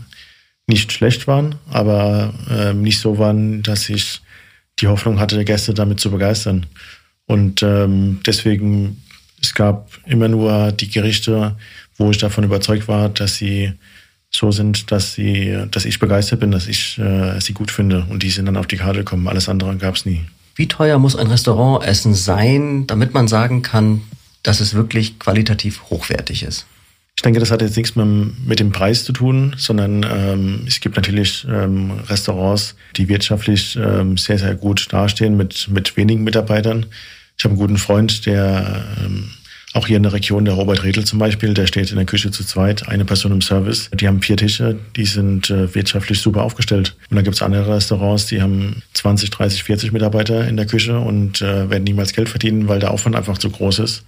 nicht 0.67 0.93
schlecht 0.93 1.27
waren, 1.27 1.57
aber 1.71 2.33
äh, 2.51 2.73
nicht 2.73 3.01
so 3.01 3.19
waren, 3.19 3.63
dass 3.63 3.89
ich 3.89 4.21
die 4.79 4.89
Hoffnung 4.89 5.21
hatte, 5.21 5.45
Gäste 5.45 5.75
damit 5.75 6.01
zu 6.01 6.11
begeistern. 6.11 6.67
Und 7.27 7.63
ähm, 7.63 8.21
deswegen, 8.27 9.03
es 9.41 9.55
gab 9.55 9.91
immer 10.07 10.29
nur 10.29 10.73
die 10.73 10.91
Gerichte, 10.91 11.57
wo 11.97 12.11
ich 12.11 12.19
davon 12.19 12.45
überzeugt 12.45 12.89
war, 12.89 13.09
dass 13.09 13.37
sie 13.37 13.73
so 14.35 14.51
sind, 14.51 14.91
dass 14.91 15.15
sie, 15.15 15.57
dass 15.71 15.85
ich 15.85 16.01
begeistert 16.01 16.41
bin, 16.41 16.51
dass 16.51 16.67
ich 16.67 16.99
äh, 16.99 17.41
sie 17.41 17.55
gut 17.55 17.71
finde 17.71 18.05
und 18.11 18.23
die 18.23 18.31
sind 18.31 18.47
dann 18.47 18.57
auf 18.57 18.67
die 18.67 18.77
Karte 18.77 19.01
gekommen. 19.01 19.29
Alles 19.29 19.49
andere 19.49 19.77
gab 19.77 19.95
es 19.95 20.07
nie. 20.07 20.23
Wie 20.57 20.67
teuer 20.67 20.99
muss 20.99 21.17
ein 21.17 21.29
Restaurantessen 21.29 22.15
sein, 22.15 22.87
damit 22.87 23.15
man 23.15 23.29
sagen 23.29 23.63
kann, 23.63 24.03
dass 24.43 24.61
es 24.61 24.75
wirklich 24.75 25.19
qualitativ 25.19 25.83
hochwertig 25.91 26.43
ist? 26.43 26.67
Ich 27.17 27.23
denke, 27.23 27.39
das 27.39 27.53
hat 27.53 27.63
jetzt 27.63 27.77
nichts 27.77 27.95
mehr 27.95 28.07
mit 28.07 28.59
dem 28.59 28.73
Preis 28.73 29.05
zu 29.05 29.13
tun, 29.13 29.55
sondern 29.57 30.05
ähm, 30.09 30.65
es 30.67 30.81
gibt 30.81 30.97
natürlich 30.97 31.47
ähm, 31.49 31.93
Restaurants, 32.09 32.75
die 32.97 33.09
wirtschaftlich 33.09 33.77
ähm, 33.77 34.17
sehr, 34.17 34.39
sehr 34.39 34.57
gut 34.57 34.93
dastehen 34.93 35.37
mit, 35.37 35.69
mit 35.69 35.97
wenigen 35.97 36.25
Mitarbeitern. 36.25 36.87
Ich 37.39 37.45
habe 37.45 37.53
einen 37.53 37.61
guten 37.61 37.79
Freund, 37.79 38.27
der 38.27 38.85
ähm, 39.05 39.31
auch 39.75 39.89
hier 39.89 39.97
in 39.97 40.05
der 40.05 40.13
Region, 40.13 40.45
der 40.45 40.55
Robert 40.55 40.85
Redl 40.85 41.05
zum 41.05 41.19
Beispiel, 41.19 41.53
der 41.53 41.67
steht 41.67 41.91
in 41.91 41.97
der 41.97 42.07
Küche 42.07 42.31
zu 42.31 42.45
zweit, 42.45 42.89
eine 42.89 43.05
Person 43.05 43.33
im 43.33 43.43
Service. 43.43 43.91
Die 43.93 44.07
haben 44.07 44.23
vier 44.23 44.37
Tische, 44.37 44.79
die 44.95 45.05
sind 45.05 45.51
äh, 45.51 45.75
wirtschaftlich 45.75 46.21
super 46.21 46.45
aufgestellt. 46.45 46.95
Und 47.11 47.17
dann 47.17 47.25
gibt 47.25 47.35
es 47.35 47.43
andere 47.43 47.75
Restaurants, 47.75 48.27
die 48.27 48.41
haben 48.41 48.83
20, 48.93 49.31
30, 49.31 49.65
40 49.65 49.93
Mitarbeiter 49.93 50.47
in 50.47 50.57
der 50.57 50.67
Küche 50.67 51.01
und 51.01 51.43
äh, 51.43 51.69
werden 51.69 51.83
niemals 51.83 52.13
Geld 52.13 52.29
verdienen, 52.29 52.69
weil 52.69 52.79
der 52.79 52.93
Aufwand 52.93 53.17
einfach 53.17 53.37
zu 53.37 53.51
groß 53.51 53.81
ist. 53.81 54.05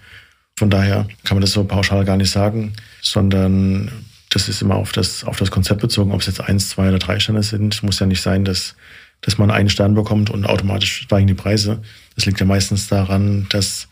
Von 0.57 0.71
daher 0.71 1.09
kann 1.25 1.37
man 1.37 1.41
das 1.41 1.51
so 1.51 1.65
pauschal 1.65 2.05
gar 2.05 2.17
nicht 2.17 2.31
sagen, 2.31 2.73
sondern 3.03 3.91
das 4.31 4.49
ist 4.49 4.63
immer 4.63 4.77
auf 4.77 4.93
das, 4.93 5.25
auf 5.25 5.37
das 5.37 5.51
Konzept 5.51 5.81
bezogen, 5.81 6.13
ob 6.13 6.21
es 6.21 6.29
jetzt 6.29 6.41
eins, 6.41 6.69
zwei 6.69 6.89
oder 6.89 7.01
drei 7.01 7.19
Sterne 7.19 7.43
sind. 7.43 7.83
Muss 7.83 7.99
ja 7.99 8.07
nicht 8.07 8.23
sein, 8.23 8.45
dass, 8.45 8.77
dass 9.21 9.37
man 9.37 9.51
einen 9.51 9.69
Stern 9.69 9.95
bekommt 9.95 10.31
und 10.31 10.47
automatisch 10.47 11.03
steigen 11.03 11.27
die 11.27 11.35
Preise. 11.35 11.83
Das 12.15 12.25
liegt 12.25 12.39
ja 12.39 12.47
meistens 12.47 12.87
daran, 12.87 13.47
dass 13.51 13.89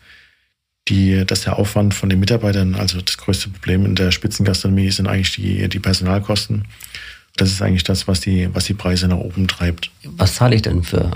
die, 0.87 1.25
dass 1.25 1.41
der 1.41 1.57
Aufwand 1.57 1.93
von 1.93 2.09
den 2.09 2.19
Mitarbeitern, 2.19 2.75
also 2.75 3.01
das 3.01 3.17
größte 3.17 3.49
Problem 3.49 3.85
in 3.85 3.95
der 3.95 4.11
Spitzengastronomie 4.11 4.91
sind 4.91 5.07
eigentlich 5.07 5.33
die, 5.35 5.67
die 5.67 5.79
Personalkosten. 5.79 6.65
Das 7.37 7.51
ist 7.51 7.61
eigentlich 7.61 7.83
das, 7.83 8.07
was 8.07 8.21
die, 8.21 8.49
was 8.53 8.65
die 8.65 8.75
Preise 8.75 9.07
nach 9.07 9.17
oben 9.17 9.47
treibt. 9.47 9.91
Was 10.03 10.35
zahle 10.35 10.55
ich 10.55 10.61
denn 10.61 10.83
für 10.83 11.11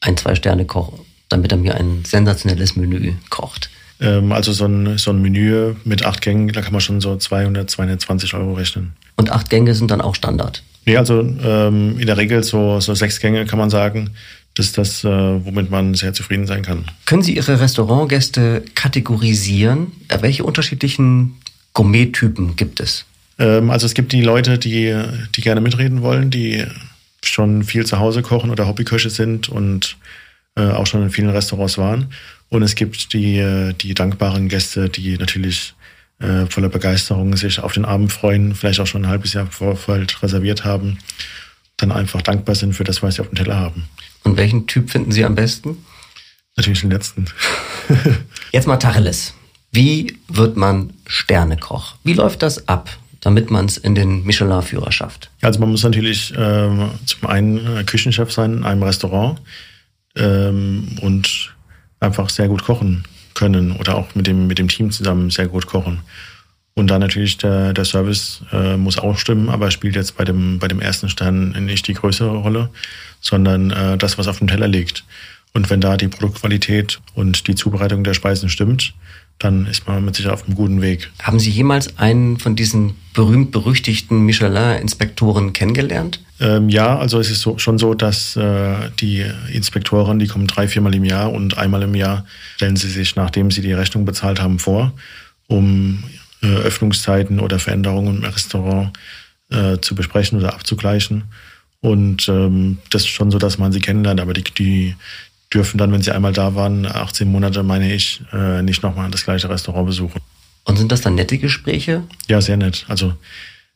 ein 0.00 0.16
Zwei-Sterne-Koch, 0.16 0.98
damit 1.28 1.52
er 1.52 1.58
mir 1.58 1.76
ein 1.76 2.04
sensationelles 2.04 2.76
Menü 2.76 3.12
kocht? 3.30 3.70
Ähm, 4.00 4.32
also 4.32 4.52
so 4.52 4.66
ein, 4.66 4.98
so 4.98 5.12
ein 5.12 5.22
Menü 5.22 5.74
mit 5.84 6.04
acht 6.04 6.20
Gängen, 6.20 6.48
da 6.48 6.60
kann 6.60 6.72
man 6.72 6.80
schon 6.80 7.00
so 7.00 7.16
200, 7.16 7.70
220 7.70 8.34
Euro 8.34 8.54
rechnen. 8.54 8.94
Und 9.16 9.30
acht 9.30 9.48
Gänge 9.48 9.74
sind 9.74 9.90
dann 9.90 10.00
auch 10.00 10.14
Standard? 10.14 10.62
Nee, 10.84 10.96
also 10.96 11.20
ähm, 11.20 11.98
in 11.98 12.06
der 12.06 12.16
Regel 12.16 12.44
so, 12.44 12.80
so 12.80 12.94
sechs 12.94 13.18
Gänge 13.20 13.46
kann 13.46 13.58
man 13.58 13.70
sagen 13.70 14.10
das 14.56 14.66
ist 14.66 14.78
das, 14.78 15.04
äh, 15.04 15.08
womit 15.08 15.70
man 15.70 15.94
sehr 15.94 16.14
zufrieden 16.14 16.46
sein 16.46 16.62
kann. 16.62 16.86
Können 17.04 17.22
Sie 17.22 17.36
Ihre 17.36 17.60
Restaurantgäste 17.60 18.64
kategorisieren? 18.74 19.92
Welche 20.20 20.44
unterschiedlichen 20.44 21.36
Gourmet-Typen 21.74 22.56
gibt 22.56 22.80
es? 22.80 23.04
Ähm, 23.38 23.70
also 23.70 23.84
es 23.84 23.92
gibt 23.92 24.12
die 24.12 24.22
Leute, 24.22 24.58
die, 24.58 24.98
die 25.34 25.40
gerne 25.42 25.60
mitreden 25.60 26.00
wollen, 26.00 26.30
die 26.30 26.64
schon 27.22 27.64
viel 27.64 27.84
zu 27.84 27.98
Hause 27.98 28.22
kochen 28.22 28.50
oder 28.50 28.66
Hobbyköche 28.66 29.10
sind 29.10 29.50
und 29.50 29.98
äh, 30.56 30.62
auch 30.62 30.86
schon 30.86 31.02
in 31.02 31.10
vielen 31.10 31.30
Restaurants 31.30 31.76
waren. 31.76 32.12
Und 32.48 32.62
es 32.62 32.76
gibt 32.76 33.12
die, 33.12 33.72
die 33.80 33.92
dankbaren 33.92 34.48
Gäste, 34.48 34.88
die 34.88 35.18
natürlich 35.18 35.74
äh, 36.18 36.46
voller 36.46 36.70
Begeisterung 36.70 37.36
sich 37.36 37.60
auf 37.60 37.74
den 37.74 37.84
Abend 37.84 38.10
freuen, 38.10 38.54
vielleicht 38.54 38.80
auch 38.80 38.86
schon 38.86 39.04
ein 39.04 39.10
halbes 39.10 39.34
Jahr 39.34 39.46
Vorfeld 39.48 40.22
reserviert 40.22 40.64
haben, 40.64 40.98
dann 41.76 41.92
einfach 41.92 42.22
dankbar 42.22 42.54
sind 42.54 42.72
für 42.72 42.84
das, 42.84 43.02
was 43.02 43.16
sie 43.16 43.20
auf 43.20 43.28
dem 43.28 43.36
Teller 43.36 43.56
haben. 43.56 43.84
Und 44.26 44.36
welchen 44.36 44.66
Typ 44.66 44.90
finden 44.90 45.12
Sie 45.12 45.24
am 45.24 45.36
besten? 45.36 45.84
Natürlich 46.56 46.80
den 46.80 46.90
letzten. 46.90 47.26
Jetzt 48.52 48.66
mal 48.66 48.76
Tacheles. 48.76 49.34
Wie 49.70 50.16
wird 50.26 50.56
man 50.56 50.92
Sternekoch? 51.06 51.94
Wie 52.02 52.14
läuft 52.14 52.42
das 52.42 52.66
ab, 52.66 52.90
damit 53.20 53.52
man 53.52 53.66
es 53.66 53.76
in 53.76 53.94
den 53.94 54.24
Michelin-Führer 54.24 54.90
schafft? 54.90 55.30
Also 55.42 55.60
man 55.60 55.70
muss 55.70 55.84
natürlich 55.84 56.34
ähm, 56.36 56.90
zum 57.04 57.28
einen 57.28 57.76
äh, 57.76 57.84
Küchenchef 57.84 58.32
sein 58.32 58.54
in 58.54 58.64
einem 58.64 58.82
Restaurant 58.82 59.40
ähm, 60.16 60.98
und 61.02 61.54
einfach 62.00 62.28
sehr 62.28 62.48
gut 62.48 62.64
kochen 62.64 63.04
können 63.34 63.76
oder 63.76 63.94
auch 63.94 64.12
mit 64.16 64.26
dem, 64.26 64.48
mit 64.48 64.58
dem 64.58 64.66
Team 64.66 64.90
zusammen 64.90 65.30
sehr 65.30 65.46
gut 65.46 65.66
kochen. 65.68 66.00
Und 66.78 66.88
dann 66.88 67.00
natürlich 67.00 67.38
der, 67.38 67.72
der 67.72 67.86
Service 67.86 68.42
äh, 68.52 68.76
muss 68.76 68.98
auch 68.98 69.16
stimmen, 69.16 69.48
aber 69.48 69.70
spielt 69.70 69.96
jetzt 69.96 70.16
bei 70.16 70.24
dem, 70.24 70.58
bei 70.58 70.68
dem 70.68 70.78
ersten 70.80 71.08
Stern 71.08 71.50
nicht 71.64 71.88
die 71.88 71.94
größere 71.94 72.36
Rolle, 72.36 72.68
sondern 73.20 73.70
äh, 73.70 73.96
das, 73.96 74.18
was 74.18 74.28
auf 74.28 74.38
dem 74.38 74.46
Teller 74.46 74.68
liegt. 74.68 75.04
Und 75.54 75.70
wenn 75.70 75.80
da 75.80 75.96
die 75.96 76.08
Produktqualität 76.08 77.00
und 77.14 77.48
die 77.48 77.54
Zubereitung 77.54 78.04
der 78.04 78.12
Speisen 78.12 78.50
stimmt, 78.50 78.92
dann 79.38 79.64
ist 79.66 79.86
man 79.86 80.04
mit 80.04 80.16
Sicherheit 80.16 80.34
auf 80.34 80.46
einem 80.46 80.54
guten 80.54 80.82
Weg. 80.82 81.10
Haben 81.22 81.40
Sie 81.40 81.48
jemals 81.48 81.98
einen 81.98 82.38
von 82.38 82.56
diesen 82.56 82.94
berühmt-berüchtigten 83.14 84.20
Michelin-Inspektoren 84.20 85.54
kennengelernt? 85.54 86.20
Ähm, 86.40 86.68
ja, 86.68 86.98
also 86.98 87.18
es 87.18 87.30
ist 87.30 87.40
so, 87.40 87.56
schon 87.56 87.78
so, 87.78 87.94
dass 87.94 88.36
äh, 88.36 88.90
die 89.00 89.24
Inspektoren, 89.50 90.18
die 90.18 90.26
kommen 90.26 90.46
drei, 90.46 90.68
viermal 90.68 90.94
im 90.94 91.04
Jahr 91.04 91.32
und 91.32 91.56
einmal 91.56 91.82
im 91.82 91.94
Jahr 91.94 92.26
stellen 92.56 92.76
sie 92.76 92.90
sich, 92.90 93.16
nachdem 93.16 93.50
sie 93.50 93.62
die 93.62 93.72
Rechnung 93.72 94.04
bezahlt 94.04 94.42
haben, 94.42 94.58
vor, 94.58 94.92
um 95.46 96.04
äh, 96.04 96.25
Öffnungszeiten 96.54 97.40
oder 97.40 97.58
Veränderungen 97.58 98.18
im 98.18 98.24
Restaurant 98.24 98.92
äh, 99.50 99.78
zu 99.78 99.94
besprechen 99.94 100.38
oder 100.38 100.54
abzugleichen. 100.54 101.24
Und 101.80 102.28
ähm, 102.28 102.78
das 102.90 103.02
ist 103.02 103.08
schon 103.08 103.30
so, 103.30 103.38
dass 103.38 103.58
man 103.58 103.72
sie 103.72 103.80
kennenlernt, 103.80 104.20
aber 104.20 104.32
die, 104.32 104.44
die 104.44 104.96
dürfen 105.52 105.78
dann, 105.78 105.92
wenn 105.92 106.02
sie 106.02 106.12
einmal 106.12 106.32
da 106.32 106.54
waren, 106.54 106.86
18 106.86 107.30
Monate, 107.30 107.62
meine 107.62 107.92
ich, 107.92 108.22
äh, 108.32 108.62
nicht 108.62 108.82
nochmal 108.82 109.10
das 109.10 109.24
gleiche 109.24 109.48
Restaurant 109.48 109.86
besuchen. 109.86 110.20
Und 110.64 110.76
sind 110.76 110.90
das 110.90 111.00
dann 111.00 111.14
nette 111.14 111.38
Gespräche? 111.38 112.02
Ja, 112.28 112.40
sehr 112.40 112.56
nett. 112.56 112.84
Also 112.88 113.14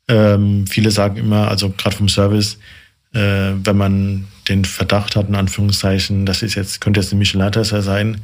ähm, 0.09 0.67
viele 0.67 0.91
sagen 0.91 1.17
immer, 1.17 1.49
also 1.49 1.71
gerade 1.71 1.95
vom 1.95 2.09
Service, 2.09 2.59
äh, 3.13 3.53
wenn 3.63 3.77
man 3.77 4.27
den 4.49 4.65
Verdacht 4.65 5.15
hat, 5.15 5.29
in 5.29 5.37
Anführungszeichen, 5.37 6.27
das 6.27 6.43
ist 6.43 6.57
jetzt, 6.57 6.81
könnte 6.81 7.01
jetzt 7.01 7.13
ein 7.13 7.19
Michelin-Tester 7.19 7.83
sein, 7.83 8.21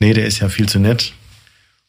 nee, 0.00 0.12
der 0.12 0.26
ist 0.26 0.40
ja 0.40 0.48
viel 0.48 0.68
zu 0.68 0.80
nett. 0.80 1.12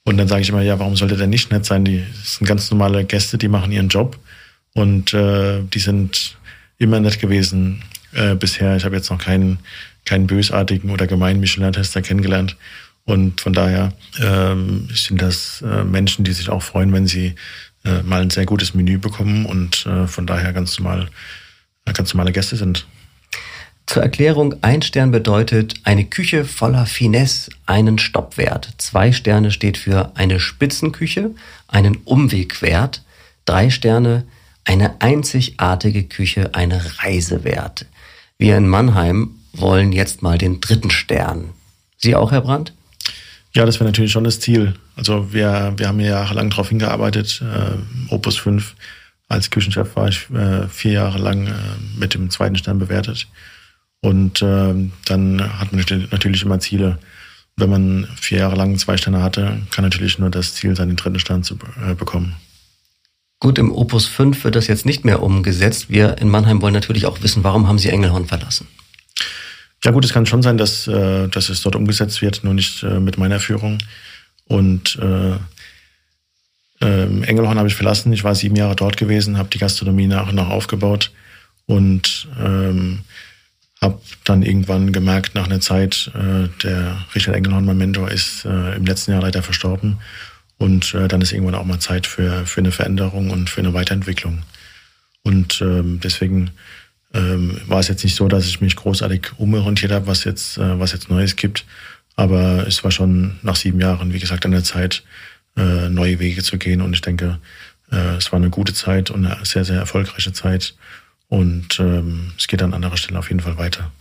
Und 0.10 0.18
dann 0.18 0.28
sage 0.28 0.42
ich 0.42 0.50
immer, 0.50 0.64
ja, 0.64 0.80
warum 0.80 0.96
sollte 0.96 1.18
der 1.18 1.28
nicht 1.28 1.52
nett 1.52 1.66
sein? 1.66 1.86
Die 1.86 2.04
sind 2.24 2.48
ganz 2.48 2.72
normale 2.72 3.06
Gäste, 3.06 3.38
die 3.38 3.48
machen 3.48 3.72
ihren 3.72 3.90
Job 3.90 4.18
und 4.74 5.14
äh, 5.14 5.62
die 5.62 5.78
sind 5.78 6.36
immer 6.80 7.00
nett 7.00 7.20
gewesen 7.20 7.84
äh, 8.14 8.34
bisher. 8.34 8.76
Ich 8.76 8.86
habe 8.86 8.96
jetzt 8.96 9.12
noch 9.12 9.20
keinen, 9.20 9.60
keinen 10.06 10.26
bösartigen 10.26 10.90
oder 10.90 11.06
gemeinen 11.06 11.40
Michelin-Tester 11.40 12.02
kennengelernt. 12.02 12.58
Und 13.06 13.40
von 13.40 13.54
daher 13.54 13.94
ähm, 14.20 14.88
sind 14.92 15.22
das 15.22 15.62
äh, 15.62 15.84
Menschen, 15.84 16.26
die 16.26 16.32
sich 16.32 16.50
auch 16.50 16.64
freuen, 16.64 16.92
wenn 16.92 17.06
sie 17.06 17.36
äh, 17.86 18.02
mal 18.02 18.24
ein 18.24 18.32
sehr 18.32 18.48
gutes 18.48 18.74
Menü 18.74 18.98
bekommen 18.98 19.46
und 19.46 19.86
äh, 19.86 20.08
von 20.08 20.26
daher 20.26 20.54
ganz 20.54 20.80
normal, 20.80 21.08
ganz 21.86 22.16
normale 22.16 22.32
Gäste 22.32 22.56
sind. 22.56 22.88
Zur 23.90 24.04
Erklärung, 24.04 24.54
ein 24.62 24.84
Stern 24.84 25.10
bedeutet 25.10 25.74
eine 25.84 26.06
Küche 26.06 26.46
voller 26.46 26.86
Finesse, 26.86 27.50
einen 27.66 27.98
Stoppwert. 27.98 28.70
Zwei 28.78 29.12
Sterne 29.12 29.50
steht 29.50 29.80
für 29.80 30.12
eine 30.14 30.40
Spitzenküche, 30.40 31.32
einen 31.68 31.96
Umwegwert. 32.06 33.02
Drei 33.46 33.72
Sterne 33.72 34.26
eine 34.64 35.02
einzigartige 35.02 36.04
Küche, 36.04 36.54
eine 36.54 37.00
Reisewert. 37.00 37.88
Wir 38.38 38.58
in 38.58 38.68
Mannheim 38.68 39.32
wollen 39.54 39.92
jetzt 39.92 40.22
mal 40.22 40.38
den 40.38 40.62
dritten 40.62 40.92
Stern. 40.92 41.50
Sie 41.98 42.16
auch, 42.16 42.32
Herr 42.32 42.42
Brandt? 42.42 42.74
Ja, 43.56 43.66
das 43.66 43.80
wäre 43.80 43.86
natürlich 43.86 44.12
schon 44.12 44.24
das 44.24 44.40
Ziel. 44.40 44.76
Also 44.98 45.34
wir, 45.34 45.74
wir 45.78 45.88
haben 45.88 46.00
ja 46.00 46.10
jahrelang 46.12 46.52
darauf 46.52 46.70
hingearbeitet. 46.70 47.42
Äh, 47.42 48.14
Opus 48.14 48.38
5 48.38 48.76
als 49.30 49.50
Küchenchef 49.50 49.96
war 49.96 50.10
ich 50.10 50.30
äh, 50.30 50.68
vier 50.68 50.92
Jahre 50.92 51.18
lang 51.18 51.48
äh, 51.48 51.54
mit 51.98 52.14
dem 52.14 52.30
zweiten 52.30 52.56
Stern 52.56 52.78
bewertet. 52.78 53.28
Und 54.02 54.42
äh, 54.42 54.74
dann 55.06 55.60
hat 55.60 55.74
man 55.74 55.84
natürlich 56.12 56.44
immer 56.44 56.60
Ziele. 56.60 57.00
Wenn 57.58 57.70
man 57.70 58.08
vier 58.20 58.40
Jahre 58.40 58.56
lang 58.56 58.78
zwei 58.78 58.96
Sterne 58.96 59.22
hatte, 59.22 59.62
kann 59.72 59.84
natürlich 59.84 60.20
nur 60.20 60.30
das 60.30 60.56
Ziel 60.56 60.76
sein, 60.76 60.88
den 60.88 60.96
dritten 60.96 61.20
Stern 61.20 61.44
zu 61.44 61.58
äh, 61.86 61.94
bekommen. 61.94 62.36
Gut, 63.42 63.58
im 63.58 63.72
Opus 63.72 64.06
5 64.06 64.44
wird 64.44 64.56
das 64.56 64.68
jetzt 64.68 64.86
nicht 64.86 65.06
mehr 65.06 65.22
umgesetzt. 65.22 65.90
Wir 65.90 66.18
in 66.18 66.30
Mannheim 66.30 66.62
wollen 66.62 66.74
natürlich 66.74 67.06
auch 67.06 67.22
wissen, 67.22 67.44
warum 67.44 67.68
haben 67.68 67.80
Sie 67.80 67.90
Engelhorn 67.90 68.28
verlassen? 68.28 68.68
Ja 69.84 69.92
gut, 69.92 70.04
es 70.04 70.12
kann 70.12 70.26
schon 70.26 70.42
sein, 70.42 70.58
dass, 70.58 70.88
äh, 70.88 71.28
dass 71.30 71.50
es 71.50 71.62
dort 71.62 71.76
umgesetzt 71.76 72.22
wird, 72.22 72.44
nur 72.44 72.54
nicht 72.54 72.84
äh, 72.84 73.00
mit 73.00 73.18
meiner 73.18 73.40
Führung. 73.40 73.78
Und 74.46 74.98
äh, 75.02 75.36
äh, 76.82 77.24
Engelhorn 77.24 77.58
habe 77.58 77.68
ich 77.68 77.76
verlassen. 77.76 78.12
Ich 78.12 78.24
war 78.24 78.36
sieben 78.36 78.56
Jahre 78.56 78.76
dort 78.76 78.98
gewesen, 78.98 79.38
habe 79.38 79.50
die 79.50 79.58
Gastronomie 79.60 80.08
nach 80.08 80.30
und 80.30 80.36
nach 80.36 80.50
aufgebaut 80.50 81.12
und 81.66 82.28
ähm, 82.40 83.00
habe 83.82 84.02
dann 84.26 84.42
irgendwann 84.42 84.92
gemerkt, 84.92 85.36
nach 85.36 85.46
einer 85.46 85.62
Zeit, 85.62 86.12
äh, 86.14 86.50
der 86.64 87.06
Richard 87.16 87.36
Engelhorn, 87.36 87.66
mein 87.66 87.78
Mentor, 87.78 88.12
ist 88.12 88.46
äh, 88.46 88.76
im 88.76 88.86
letzten 88.86 89.12
Jahr 89.12 89.22
leider 89.22 89.42
verstorben. 89.42 90.00
Und 90.58 90.94
äh, 90.94 91.08
dann 91.08 91.22
ist 91.22 91.32
irgendwann 91.32 91.56
auch 91.56 91.66
mal 91.66 91.80
Zeit 91.80 92.06
für, 92.06 92.46
für 92.46 92.60
eine 92.60 92.72
Veränderung 92.72 93.30
und 93.30 93.50
für 93.50 93.62
eine 93.62 93.74
Weiterentwicklung. 93.74 94.44
Und 95.24 95.62
ähm, 95.62 96.00
deswegen 96.04 96.52
ähm, 97.14 97.60
war 97.68 97.80
es 97.80 97.88
jetzt 97.88 98.04
nicht 98.04 98.16
so, 98.16 98.28
dass 98.28 98.46
ich 98.46 98.60
mich 98.60 98.76
großartig 98.76 99.32
umorientiert 99.38 99.92
habe, 99.92 100.08
was 100.08 100.26
jetzt, 100.26 100.58
äh, 100.58 100.80
was 100.80 100.92
jetzt 100.92 101.10
Neues 101.10 101.38
gibt. 101.38 101.66
Aber 102.16 102.68
es 102.68 102.84
war 102.84 102.92
schon 102.92 103.40
nach 103.42 103.56
sieben 103.56 103.80
Jahren, 103.80 104.14
wie 104.14 104.20
gesagt, 104.20 104.46
an 104.46 104.52
der 104.52 104.64
Zeit, 104.66 105.04
äh, 105.56 105.88
neue 105.88 106.20
Wege 106.20 106.44
zu 106.44 106.58
gehen. 106.58 106.82
Und 106.82 106.94
ich 106.94 107.02
denke, 107.02 107.40
äh, 107.92 108.18
es 108.18 108.32
war 108.34 108.38
eine 108.38 108.50
gute 108.50 108.74
Zeit 108.74 109.10
und 109.10 109.26
eine 109.26 109.46
sehr, 109.46 109.64
sehr 109.64 109.78
erfolgreiche 109.78 110.34
Zeit. 110.34 110.76
Und 111.30 111.80
ähm, 111.80 112.34
es 112.38 112.48
geht 112.48 112.62
an 112.62 112.74
anderer 112.74 112.98
Stelle 112.98 113.20
auf 113.20 113.30
jeden 113.30 113.40
Fall 113.40 113.58
weiter. 113.58 113.92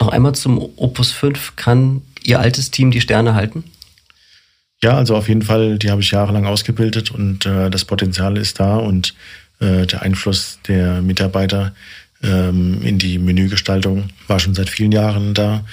Noch 0.00 0.08
einmal 0.08 0.34
zum 0.34 0.58
Opus 0.76 1.12
5. 1.12 1.56
Kann 1.56 2.02
Ihr 2.22 2.40
altes 2.40 2.70
Team 2.70 2.90
die 2.90 3.00
Sterne 3.00 3.34
halten? 3.34 3.64
Ja, 4.82 4.96
also 4.96 5.16
auf 5.16 5.28
jeden 5.28 5.42
Fall, 5.42 5.78
die 5.78 5.90
habe 5.90 6.00
ich 6.00 6.10
jahrelang 6.10 6.46
ausgebildet 6.46 7.10
und 7.10 7.44
äh, 7.44 7.70
das 7.70 7.84
Potenzial 7.84 8.36
ist 8.38 8.60
da 8.60 8.76
und 8.76 9.14
äh, 9.60 9.86
der 9.86 10.02
Einfluss 10.02 10.58
der 10.66 11.02
Mitarbeiter 11.02 11.74
ähm, 12.22 12.80
in 12.82 12.98
die 12.98 13.18
Menügestaltung 13.18 14.08
war 14.26 14.40
schon 14.40 14.54
seit 14.54 14.70
vielen 14.70 14.92
Jahren 14.92 15.34
da. 15.34 15.64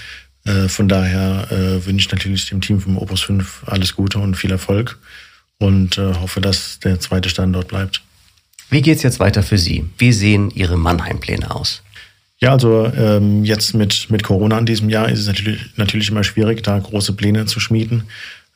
Äh, 0.45 0.67
von 0.67 0.89
daher 0.89 1.47
äh, 1.51 1.85
wünsche 1.85 2.07
ich 2.07 2.11
natürlich 2.11 2.47
dem 2.47 2.59
Team 2.59 2.81
vom 2.81 2.97
Opus 2.97 3.21
5 3.21 3.63
alles 3.65 3.95
Gute 3.95 4.19
und 4.19 4.35
viel 4.35 4.51
Erfolg 4.51 4.99
und 5.57 5.97
äh, 5.97 6.13
hoffe, 6.15 6.41
dass 6.41 6.79
der 6.79 6.99
zweite 6.99 7.29
Standort 7.29 7.69
bleibt. 7.69 8.01
Wie 8.69 8.81
geht's 8.81 9.03
jetzt 9.03 9.19
weiter 9.19 9.43
für 9.43 9.57
Sie? 9.57 9.85
Wie 9.97 10.11
sehen 10.11 10.51
Ihre 10.51 10.77
Mannheim-Pläne 10.77 11.53
aus? 11.53 11.81
Ja, 12.39 12.51
also 12.51 12.85
ähm, 12.85 13.43
jetzt 13.43 13.73
mit, 13.73 14.09
mit 14.09 14.23
Corona 14.23 14.59
in 14.59 14.65
diesem 14.65 14.89
Jahr 14.89 15.09
ist 15.09 15.19
es 15.19 15.27
natürlich, 15.27 15.61
natürlich 15.75 16.09
immer 16.09 16.23
schwierig, 16.23 16.61
da 16.63 16.77
große 16.77 17.13
Pläne 17.13 17.45
zu 17.45 17.59
schmieden 17.59 18.03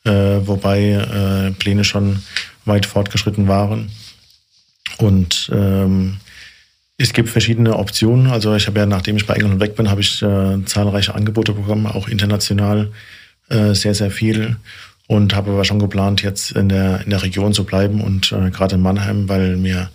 äh, 0.04 0.12
wobei 0.48 0.92
äh, 0.92 1.52
Pläne 1.52 1.84
schon 1.84 2.24
weit 2.66 2.86
fortgeschritten 2.86 3.48
waren. 3.48 3.92
Und 4.98 5.50
ähm, 5.54 6.18
es 6.98 7.14
gibt 7.14 7.30
verschiedene 7.30 7.78
Optionen. 7.78 8.28
Also 8.28 8.56
ich 8.56 8.68
habe 8.68 8.80
ja, 8.80 8.86
nachdem 8.86 9.18
ich 9.18 9.26
bei 9.26 9.36
England 9.36 9.60
weg 9.60 9.76
bin, 9.76 9.90
habe 9.90 10.02
ich 10.02 10.22
äh, 10.22 10.64
zahlreiche 10.66 11.16
Angebote 11.16 11.54
bekommen, 11.54 11.88
auch 11.88 12.08
international 12.08 12.92
äh, 13.50 13.74
sehr, 13.74 13.96
sehr 13.96 14.12
viel. 14.12 14.58
Und 15.12 15.36
habe 15.36 15.52
aber 15.52 15.66
schon 15.66 15.80
geplant, 15.80 16.22
jetzt 16.22 16.52
in 16.52 16.70
der, 16.70 17.02
in 17.02 17.10
der 17.10 17.22
Region 17.22 17.52
zu 17.52 17.66
bleiben 17.66 18.00
und 18.00 18.32
äh, 18.32 18.50
gerade 18.50 18.76
in 18.76 18.82
Mannheim, 18.82 19.28
weil 19.28 19.58
mir 19.58 19.90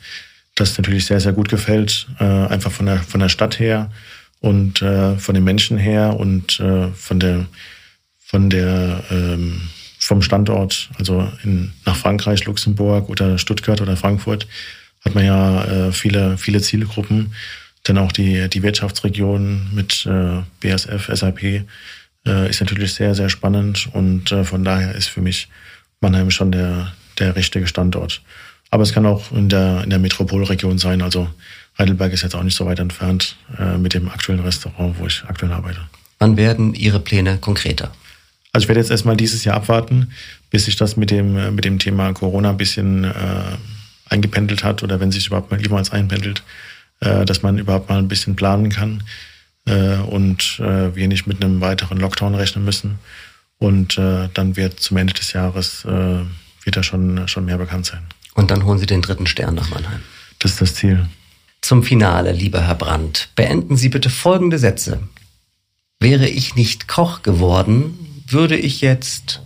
das 0.54 0.76
natürlich 0.76 1.06
sehr, 1.06 1.20
sehr 1.20 1.32
gut 1.32 1.48
gefällt. 1.48 2.06
Äh, 2.20 2.24
einfach 2.24 2.70
von 2.70 2.84
der, 2.84 2.98
von 2.98 3.20
der 3.20 3.30
Stadt 3.30 3.58
her 3.58 3.90
und 4.40 4.82
äh, 4.82 5.16
von 5.16 5.34
den 5.34 5.42
Menschen 5.42 5.78
her 5.78 6.20
und 6.20 6.60
äh, 6.60 6.88
von 6.88 7.18
der, 7.18 7.46
von 8.18 8.50
der 8.50 9.04
ähm, 9.10 9.62
vom 9.98 10.20
Standort, 10.20 10.90
also 10.98 11.32
in, 11.42 11.72
nach 11.86 11.96
Frankreich, 11.96 12.44
Luxemburg 12.44 13.08
oder 13.08 13.38
Stuttgart 13.38 13.80
oder 13.80 13.96
Frankfurt, 13.96 14.46
hat 15.02 15.14
man 15.14 15.24
ja 15.24 15.64
äh, 15.64 15.92
viele, 15.92 16.36
viele 16.36 16.60
Zielgruppen. 16.60 17.32
Dann 17.84 17.96
auch 17.96 18.12
die, 18.12 18.50
die 18.50 18.62
Wirtschaftsregion 18.62 19.70
mit 19.72 20.04
äh, 20.04 20.42
BSF, 20.60 21.08
SAP 21.10 21.64
äh, 22.26 22.50
ist 22.50 22.60
natürlich 22.60 22.94
sehr, 22.94 23.14
sehr 23.14 23.28
spannend 23.28 23.88
und 23.92 24.32
äh, 24.32 24.44
von 24.44 24.64
daher 24.64 24.94
ist 24.94 25.08
für 25.08 25.20
mich 25.20 25.48
Mannheim 26.00 26.30
schon 26.30 26.52
der, 26.52 26.92
der 27.18 27.36
richtige 27.36 27.66
Standort. 27.66 28.22
Aber 28.70 28.82
es 28.82 28.92
kann 28.92 29.06
auch 29.06 29.30
in 29.32 29.48
der, 29.48 29.84
in 29.84 29.90
der 29.90 29.98
Metropolregion 29.98 30.78
sein. 30.78 31.00
Also 31.02 31.28
Heidelberg 31.78 32.12
ist 32.12 32.22
jetzt 32.22 32.34
auch 32.34 32.42
nicht 32.42 32.56
so 32.56 32.66
weit 32.66 32.78
entfernt 32.78 33.36
äh, 33.58 33.78
mit 33.78 33.94
dem 33.94 34.08
aktuellen 34.08 34.40
Restaurant, 34.40 34.98
wo 34.98 35.06
ich 35.06 35.22
aktuell 35.26 35.52
arbeite. 35.52 35.80
Wann 36.18 36.36
werden 36.36 36.74
Ihre 36.74 37.00
Pläne 37.00 37.38
konkreter? 37.38 37.92
Also 38.52 38.64
ich 38.64 38.68
werde 38.68 38.80
jetzt 38.80 38.90
erstmal 38.90 39.16
dieses 39.16 39.44
Jahr 39.44 39.56
abwarten, 39.56 40.10
bis 40.50 40.64
sich 40.64 40.76
das 40.76 40.96
mit 40.96 41.10
dem, 41.10 41.36
äh, 41.36 41.50
mit 41.50 41.64
dem 41.64 41.78
Thema 41.78 42.12
Corona 42.12 42.50
ein 42.50 42.56
bisschen 42.56 43.04
äh, 43.04 43.10
eingependelt 44.08 44.64
hat 44.64 44.82
oder 44.82 44.98
wenn 45.00 45.12
sich 45.12 45.26
überhaupt 45.26 45.50
mal 45.50 45.60
jemals 45.60 45.90
einpendelt, 45.92 46.42
äh, 47.00 47.24
dass 47.24 47.42
man 47.42 47.58
überhaupt 47.58 47.88
mal 47.88 47.98
ein 47.98 48.08
bisschen 48.08 48.34
planen 48.34 48.70
kann 48.70 49.02
äh, 49.66 49.98
und 49.98 50.58
äh, 50.60 50.94
wir 50.94 51.08
nicht 51.08 51.26
mit 51.26 51.44
einem 51.44 51.60
weiteren 51.60 51.98
Lockdown 51.98 52.34
rechnen 52.34 52.64
müssen. 52.64 52.98
Und 53.58 53.98
äh, 53.98 54.28
dann 54.34 54.56
wird 54.56 54.80
zum 54.80 54.96
Ende 54.96 55.14
des 55.14 55.32
Jahres 55.32 55.84
äh, 55.84 56.20
wird 56.66 56.76
da 56.76 56.82
schon, 56.82 57.26
schon 57.28 57.44
mehr 57.44 57.58
bekannt 57.58 57.86
sein. 57.86 58.02
Und 58.34 58.50
dann 58.50 58.64
holen 58.64 58.78
Sie 58.78 58.86
den 58.86 59.02
dritten 59.02 59.26
Stern 59.26 59.54
nach 59.54 59.70
Mannheim. 59.70 60.00
Das 60.38 60.52
ist 60.52 60.60
das 60.60 60.74
Ziel. 60.74 61.06
Zum 61.62 61.82
Finale, 61.82 62.32
lieber 62.32 62.60
Herr 62.60 62.74
Brandt, 62.74 63.30
beenden 63.34 63.76
Sie 63.76 63.88
bitte 63.88 64.10
folgende 64.10 64.58
Sätze. 64.58 65.00
Wäre 65.98 66.28
ich 66.28 66.54
nicht 66.54 66.88
Koch 66.88 67.22
geworden, 67.22 68.22
würde 68.28 68.56
ich 68.56 68.82
jetzt 68.82 69.40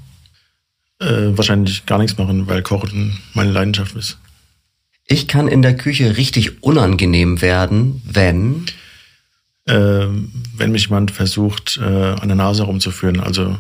äh, 0.99 1.07
wahrscheinlich 1.07 1.87
gar 1.87 1.99
nichts 1.99 2.19
machen, 2.19 2.49
weil 2.49 2.63
Kochen 2.63 3.19
meine 3.35 3.53
Leidenschaft 3.53 3.95
ist. 3.95 4.19
Ich 5.07 5.29
kann 5.29 5.49
in 5.49 5.63
der 5.63 5.77
Küche 5.77 6.17
richtig 6.17 6.63
unangenehm 6.63 7.41
werden, 7.41 8.03
wenn 8.05 8.67
wenn 9.73 10.73
mich 10.73 10.85
jemand 10.85 11.11
versucht, 11.11 11.79
äh, 11.83 11.85
an 11.85 12.29
der 12.29 12.37
Nase 12.37 12.65
rumzuführen. 12.65 13.21
Also 13.21 13.57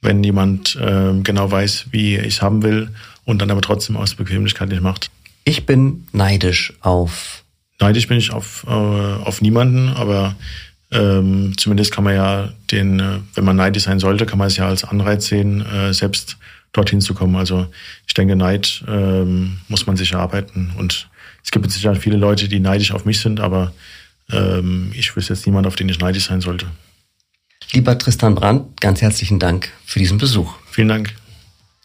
wenn 0.00 0.22
jemand 0.22 0.76
äh, 0.76 1.12
genau 1.22 1.50
weiß, 1.50 1.86
wie 1.90 2.16
ich 2.16 2.34
es 2.34 2.42
haben 2.42 2.62
will 2.62 2.90
und 3.24 3.42
dann 3.42 3.50
aber 3.50 3.60
trotzdem 3.60 3.96
aus 3.96 4.14
Bequemlichkeit 4.14 4.68
nicht 4.68 4.82
macht. 4.82 5.10
Ich 5.44 5.66
bin 5.66 6.06
neidisch 6.12 6.72
auf. 6.80 7.44
Neidisch 7.80 8.08
bin 8.08 8.18
ich 8.18 8.32
auf, 8.32 8.64
äh, 8.66 8.70
auf 8.70 9.40
niemanden, 9.40 9.88
aber 9.90 10.36
ähm, 10.90 11.52
zumindest 11.56 11.92
kann 11.92 12.04
man 12.04 12.14
ja 12.14 12.52
den, 12.70 13.00
äh, 13.00 13.18
wenn 13.34 13.44
man 13.44 13.56
neidisch 13.56 13.84
sein 13.84 13.98
sollte, 13.98 14.26
kann 14.26 14.38
man 14.38 14.48
es 14.48 14.56
ja 14.56 14.66
als 14.66 14.84
Anreiz 14.84 15.26
sehen, 15.26 15.64
äh, 15.64 15.92
selbst 15.92 16.38
dorthin 16.72 17.00
zu 17.00 17.14
kommen. 17.14 17.36
Also 17.36 17.66
ich 18.06 18.14
denke, 18.14 18.36
Neid 18.36 18.84
ähm, 18.88 19.58
muss 19.68 19.86
man 19.86 19.96
sich 19.96 20.12
erarbeiten. 20.12 20.72
Und 20.76 21.08
es 21.44 21.50
gibt 21.50 21.70
sicher 21.70 21.94
viele 21.94 22.16
Leute, 22.16 22.48
die 22.48 22.60
neidisch 22.60 22.92
auf 22.92 23.04
mich 23.04 23.20
sind, 23.20 23.40
aber 23.40 23.72
ähm, 24.32 24.92
ich 24.94 25.14
wüsste 25.14 25.34
jetzt 25.34 25.46
niemand, 25.46 25.66
auf 25.66 25.76
den 25.76 25.88
ich 25.88 25.98
neidisch 25.98 26.26
sein 26.26 26.40
sollte. 26.40 26.66
Lieber 27.72 27.98
Tristan 27.98 28.34
Brandt, 28.34 28.80
ganz 28.80 29.02
herzlichen 29.02 29.38
Dank 29.38 29.70
für 29.84 29.98
diesen 29.98 30.18
Besuch. 30.18 30.54
Vielen 30.70 30.88
Dank. 30.88 31.14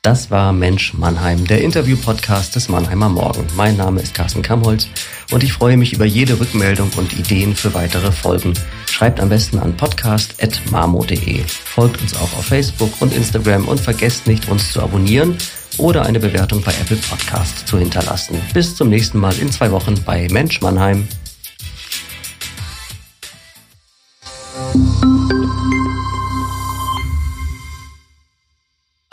Das 0.02 0.30
war 0.30 0.52
Mensch 0.52 0.94
Mannheim, 0.94 1.48
der 1.48 1.62
Interview-Podcast 1.62 2.58
des 2.58 2.68
Mannheimer 2.68 3.08
Morgen. 3.08 3.46
Mein 3.56 3.78
Name 3.78 4.02
ist 4.02 4.14
Carsten 4.14 4.42
Kamholz 4.42 4.90
und 5.32 5.44
ich 5.44 5.54
freue 5.54 5.78
mich 5.78 5.94
über 5.94 6.04
jede 6.04 6.38
Rückmeldung 6.38 6.92
und 6.98 7.18
Ideen 7.18 7.56
für 7.56 7.74
weitere 7.74 8.12
Folgen. 8.12 8.54
Schreibt 8.92 9.22
am 9.22 9.30
besten 9.30 9.60
an 9.60 9.78
podcast.marmo.de. 9.78 11.40
Folgt 11.48 12.02
uns 12.02 12.18
auch 12.18 12.38
auf 12.38 12.46
Facebook 12.46 12.92
und 13.00 13.14
Instagram 13.14 13.66
und 13.66 13.80
vergesst 13.80 14.28
nicht, 14.28 14.50
uns 14.50 14.74
zu 14.74 14.82
abonnieren 14.82 15.38
oder 15.78 16.06
eine 16.06 16.20
Bewertung 16.20 16.62
bei 16.62 16.74
Apple 16.74 16.98
Podcast 16.98 17.66
zu 17.66 17.78
hinterlassen. 17.78 18.42
Bis 18.54 18.76
zum 18.76 18.90
nächsten 18.90 19.20
Mal 19.20 19.38
in 19.40 19.54
zwei 19.54 19.72
Wochen 19.72 19.96
bei 20.04 20.28
Mensch 20.30 20.60
Mannheim. 20.60 21.08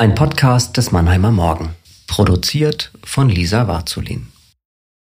Ein 0.01 0.15
Podcast 0.15 0.79
des 0.79 0.93
Mannheimer 0.93 1.31
Morgen. 1.31 1.75
Produziert 2.07 2.91
von 3.05 3.29
Lisa 3.29 3.69
Warzulin. 3.69 4.29